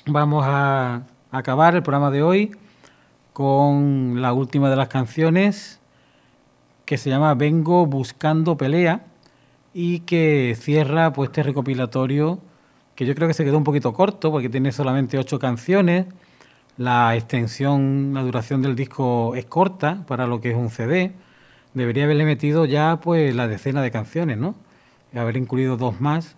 vamos 0.05 0.43
a 0.45 1.03
acabar 1.31 1.75
el 1.75 1.81
programa 1.81 2.11
de 2.11 2.23
hoy 2.23 2.51
con 3.31 4.21
la 4.21 4.33
última 4.33 4.69
de 4.69 4.75
las 4.75 4.89
canciones 4.89 5.79
que 6.83 6.97
se 6.97 7.09
llama 7.09 7.33
Vengo 7.35 7.85
buscando 7.85 8.57
pelea 8.57 9.05
y 9.73 9.99
que 9.99 10.57
cierra 10.59 11.13
pues 11.13 11.29
este 11.29 11.43
recopilatorio 11.43 12.41
que 12.95 13.05
yo 13.05 13.15
creo 13.15 13.29
que 13.29 13.33
se 13.33 13.45
quedó 13.45 13.57
un 13.57 13.63
poquito 13.63 13.93
corto 13.93 14.29
porque 14.29 14.49
tiene 14.49 14.73
solamente 14.73 15.17
ocho 15.17 15.39
canciones. 15.39 16.07
La 16.77 17.15
extensión, 17.15 18.13
la 18.13 18.21
duración 18.21 18.61
del 18.61 18.75
disco 18.75 19.35
es 19.35 19.45
corta 19.45 20.03
para 20.07 20.27
lo 20.27 20.41
que 20.41 20.51
es 20.51 20.57
un 20.57 20.69
CD. 20.69 21.13
Debería 21.73 22.03
haberle 22.03 22.25
metido 22.25 22.65
ya 22.65 22.99
pues 23.01 23.33
la 23.33 23.47
decena 23.47 23.81
de 23.81 23.91
canciones, 23.91 24.37
¿no? 24.37 24.55
Haber 25.15 25.37
incluido 25.37 25.77
dos 25.77 26.01
más 26.01 26.35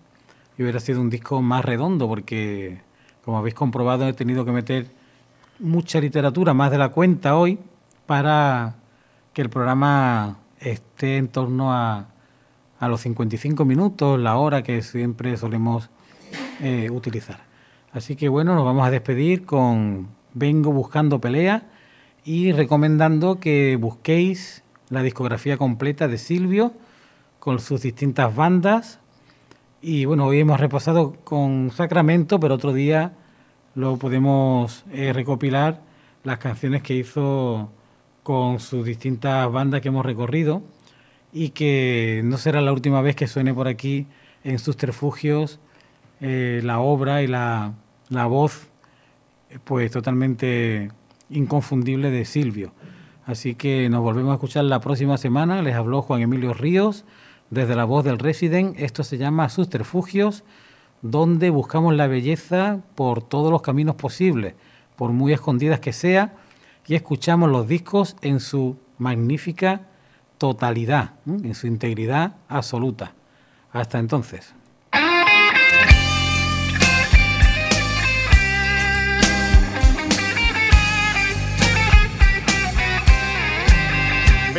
y 0.56 0.62
hubiera 0.62 0.78
sido 0.78 1.00
un 1.00 1.10
disco 1.10 1.42
más 1.42 1.64
redondo 1.64 2.06
porque, 2.06 2.80
como 3.24 3.38
habéis 3.38 3.56
comprobado, 3.56 4.06
he 4.06 4.12
tenido 4.12 4.44
que 4.44 4.52
meter 4.52 4.86
mucha 5.58 6.00
literatura, 6.00 6.54
más 6.54 6.70
de 6.70 6.78
la 6.78 6.90
cuenta 6.90 7.36
hoy, 7.36 7.58
para 8.06 8.76
que 9.32 9.42
el 9.42 9.50
programa 9.50 10.38
esté 10.60 11.16
en 11.16 11.28
torno 11.28 11.72
a, 11.72 12.06
a 12.78 12.88
los 12.88 13.00
55 13.00 13.64
minutos, 13.64 14.20
la 14.20 14.36
hora 14.36 14.62
que 14.62 14.82
siempre 14.82 15.36
solemos 15.36 15.90
eh, 16.60 16.88
utilizar. 16.90 17.40
Así 17.92 18.14
que 18.16 18.28
bueno, 18.28 18.54
nos 18.54 18.64
vamos 18.64 18.86
a 18.86 18.90
despedir 18.90 19.44
con 19.44 20.17
Vengo 20.38 20.70
buscando 20.70 21.20
pelea 21.20 21.64
y 22.24 22.52
recomendando 22.52 23.40
que 23.40 23.76
busquéis 23.76 24.62
la 24.88 25.02
discografía 25.02 25.56
completa 25.56 26.06
de 26.06 26.16
Silvio 26.16 26.72
con 27.40 27.58
sus 27.58 27.82
distintas 27.82 28.34
bandas. 28.34 29.00
Y 29.82 30.04
bueno, 30.04 30.26
hoy 30.26 30.40
hemos 30.40 30.60
repasado 30.60 31.14
con 31.24 31.72
Sacramento, 31.72 32.38
pero 32.38 32.54
otro 32.54 32.72
día 32.72 33.12
lo 33.74 33.96
podemos 33.96 34.84
eh, 34.92 35.12
recopilar 35.12 35.80
las 36.22 36.38
canciones 36.38 36.82
que 36.82 36.94
hizo 36.94 37.70
con 38.22 38.60
sus 38.60 38.84
distintas 38.84 39.50
bandas 39.50 39.80
que 39.80 39.88
hemos 39.88 40.06
recorrido 40.06 40.62
y 41.32 41.50
que 41.50 42.22
no 42.24 42.38
será 42.38 42.60
la 42.60 42.72
última 42.72 43.02
vez 43.02 43.16
que 43.16 43.26
suene 43.26 43.52
por 43.52 43.66
aquí 43.66 44.06
en 44.44 44.58
sus 44.58 44.76
refugios 44.76 45.58
eh, 46.20 46.60
la 46.62 46.80
obra 46.80 47.22
y 47.22 47.26
la, 47.26 47.74
la 48.08 48.26
voz 48.26 48.67
pues 49.64 49.90
totalmente 49.90 50.90
inconfundible 51.30 52.10
de 52.10 52.24
Silvio. 52.24 52.72
Así 53.24 53.54
que 53.54 53.88
nos 53.90 54.02
volvemos 54.02 54.30
a 54.30 54.34
escuchar 54.34 54.64
la 54.64 54.80
próxima 54.80 55.18
semana. 55.18 55.62
Les 55.62 55.74
habló 55.74 56.02
Juan 56.02 56.22
Emilio 56.22 56.54
Ríos 56.54 57.04
desde 57.50 57.76
la 57.76 57.84
voz 57.84 58.04
del 58.04 58.18
Resident. 58.18 58.78
Esto 58.78 59.04
se 59.04 59.18
llama 59.18 59.48
Susterfugios, 59.48 60.44
donde 61.02 61.50
buscamos 61.50 61.94
la 61.94 62.06
belleza 62.06 62.80
por 62.94 63.22
todos 63.22 63.50
los 63.50 63.62
caminos 63.62 63.96
posibles, 63.96 64.54
por 64.96 65.12
muy 65.12 65.32
escondidas 65.32 65.80
que 65.80 65.92
sea, 65.92 66.34
y 66.86 66.94
escuchamos 66.94 67.50
los 67.50 67.68
discos 67.68 68.16
en 68.22 68.40
su 68.40 68.78
magnífica 68.96 69.82
totalidad, 70.38 71.12
en 71.26 71.54
su 71.54 71.66
integridad 71.66 72.36
absoluta. 72.48 73.12
Hasta 73.72 73.98
entonces. 73.98 74.54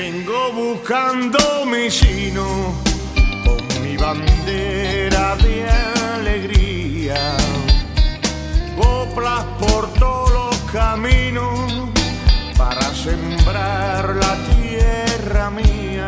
Vengo 0.02 0.54
buscando 0.54 1.66
mi 1.66 1.92
sino 1.92 2.74
con 3.44 3.84
mi 3.84 3.98
bandera 3.98 5.36
de 5.36 5.70
alegría. 6.16 7.36
Coplas 8.78 9.44
por 9.60 9.92
todos 9.96 10.32
los 10.32 10.56
caminos 10.72 11.90
para 12.58 12.82
sembrar 12.96 14.16
la 14.16 14.38
tierra 14.54 15.50
mía. 15.50 16.08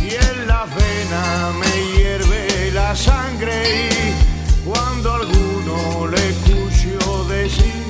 Y 0.00 0.14
en 0.14 0.46
la 0.46 0.64
vena 0.64 1.52
me 1.60 1.96
hierve 1.96 2.70
la 2.72 2.94
sangre 2.94 3.88
y 3.90 4.68
cuando 4.68 5.14
alguno 5.14 6.06
le 6.06 6.28
escucho 6.30 7.24
decir 7.24 7.83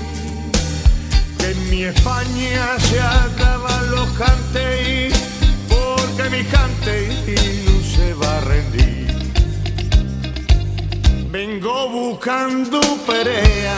mi 1.71 1.85
España 1.85 2.79
se 2.79 3.01
acaban 3.01 3.91
los 3.91 4.09
cantes 4.11 5.15
porque 5.69 6.31
mi 6.31 6.45
cante 6.45 7.09
no 7.67 7.81
se 7.83 8.15
va 8.15 8.39
a 8.39 8.41
rendir. 8.41 9.33
Vengo 11.31 11.89
buscando 11.91 12.81
perea 13.07 13.77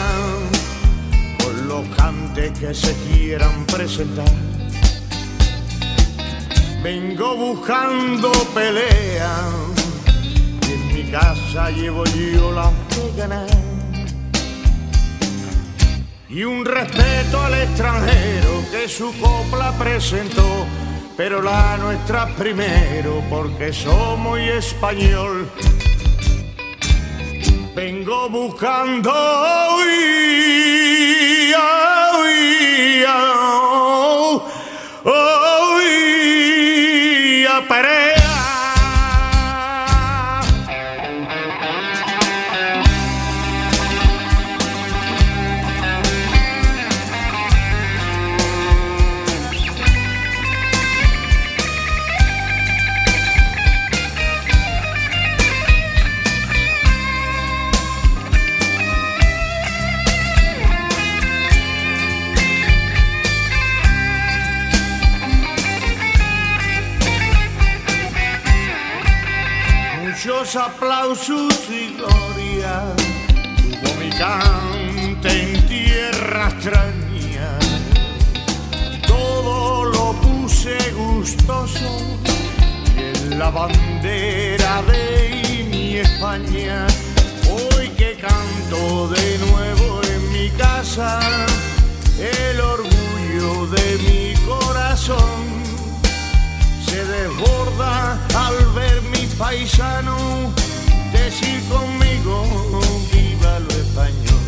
con 1.43 1.67
los 1.67 1.87
cantes 1.95 2.57
que 2.59 2.73
se 2.73 2.93
quieran 3.05 3.65
presentar. 3.65 4.31
Vengo 6.83 7.35
buscando 7.35 8.31
pelea 8.53 9.35
y 10.67 10.71
en 10.71 10.87
mi 10.93 11.11
casa 11.11 11.69
llevo 11.71 12.03
yo 12.05 12.51
la 12.51 12.71
de 12.95 13.13
ganar 13.17 13.66
y 16.37 16.43
un 16.43 16.63
respeto 16.63 17.41
al 17.41 17.55
extranjero 17.55 18.63
que 18.69 18.87
su 18.87 19.11
copla 19.19 19.75
presentó, 19.79 20.67
pero 21.17 21.41
la 21.41 21.77
nuestra 21.77 22.27
primero 22.35 23.23
porque 23.27 23.73
somos 23.73 24.37
español. 24.39 25.49
Vengo 27.75 28.29
buscando 28.29 29.11
oí, 29.79 30.86
aplausos 71.07 71.69
y 71.69 71.95
gloria. 71.95 72.93
Tuvo 73.55 73.93
mi 73.99 74.09
cante 74.09 75.41
en 75.41 75.65
tierra 75.67 76.49
extraña. 76.49 77.57
Todo 79.07 79.85
lo 79.85 80.13
puse 80.21 80.77
gustoso 80.91 81.89
y 82.95 82.99
en 82.99 83.39
la 83.39 83.49
bandera 83.49 84.81
de 84.83 85.65
mi 85.69 85.97
España. 85.97 86.85
Hoy 87.49 87.89
que 87.89 88.17
canto 88.17 89.07
de 89.07 89.37
nuevo 89.49 90.01
en 90.03 90.31
mi 90.33 90.49
casa, 90.57 91.19
el 92.19 92.59
orgullo 92.59 93.67
de 93.67 93.97
mi 94.07 94.33
corazón 94.45 95.47
se 96.85 97.05
desborda 97.05 98.19
al 98.35 98.65
ver 98.73 99.01
mi 99.03 99.25
paisano 99.37 100.66
decir 101.39 101.61
conmigo 101.69 102.79
viva 103.11 103.59
lo 103.59 103.69
español. 103.69 104.45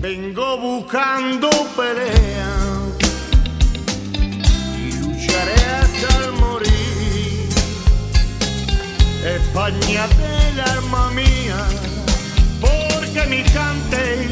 Vengo 0.00 0.58
buscando 0.58 1.50
pelea 1.76 2.52
y 4.78 4.92
lucharé 4.92 5.54
hasta 5.80 6.08
el 6.24 6.32
morir. 6.32 7.48
España 9.24 10.06
del 10.08 10.60
alma 10.60 11.10
mía, 11.10 11.60
porque 12.60 13.26
mis 13.28 13.50
cantes 13.50 14.28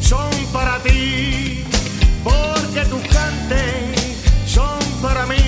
son 0.00 0.30
para 0.52 0.78
ti, 0.80 1.64
porque 2.22 2.84
tus 2.90 3.02
cantes 3.08 4.18
son 4.46 4.78
para 5.02 5.26
mí, 5.26 5.43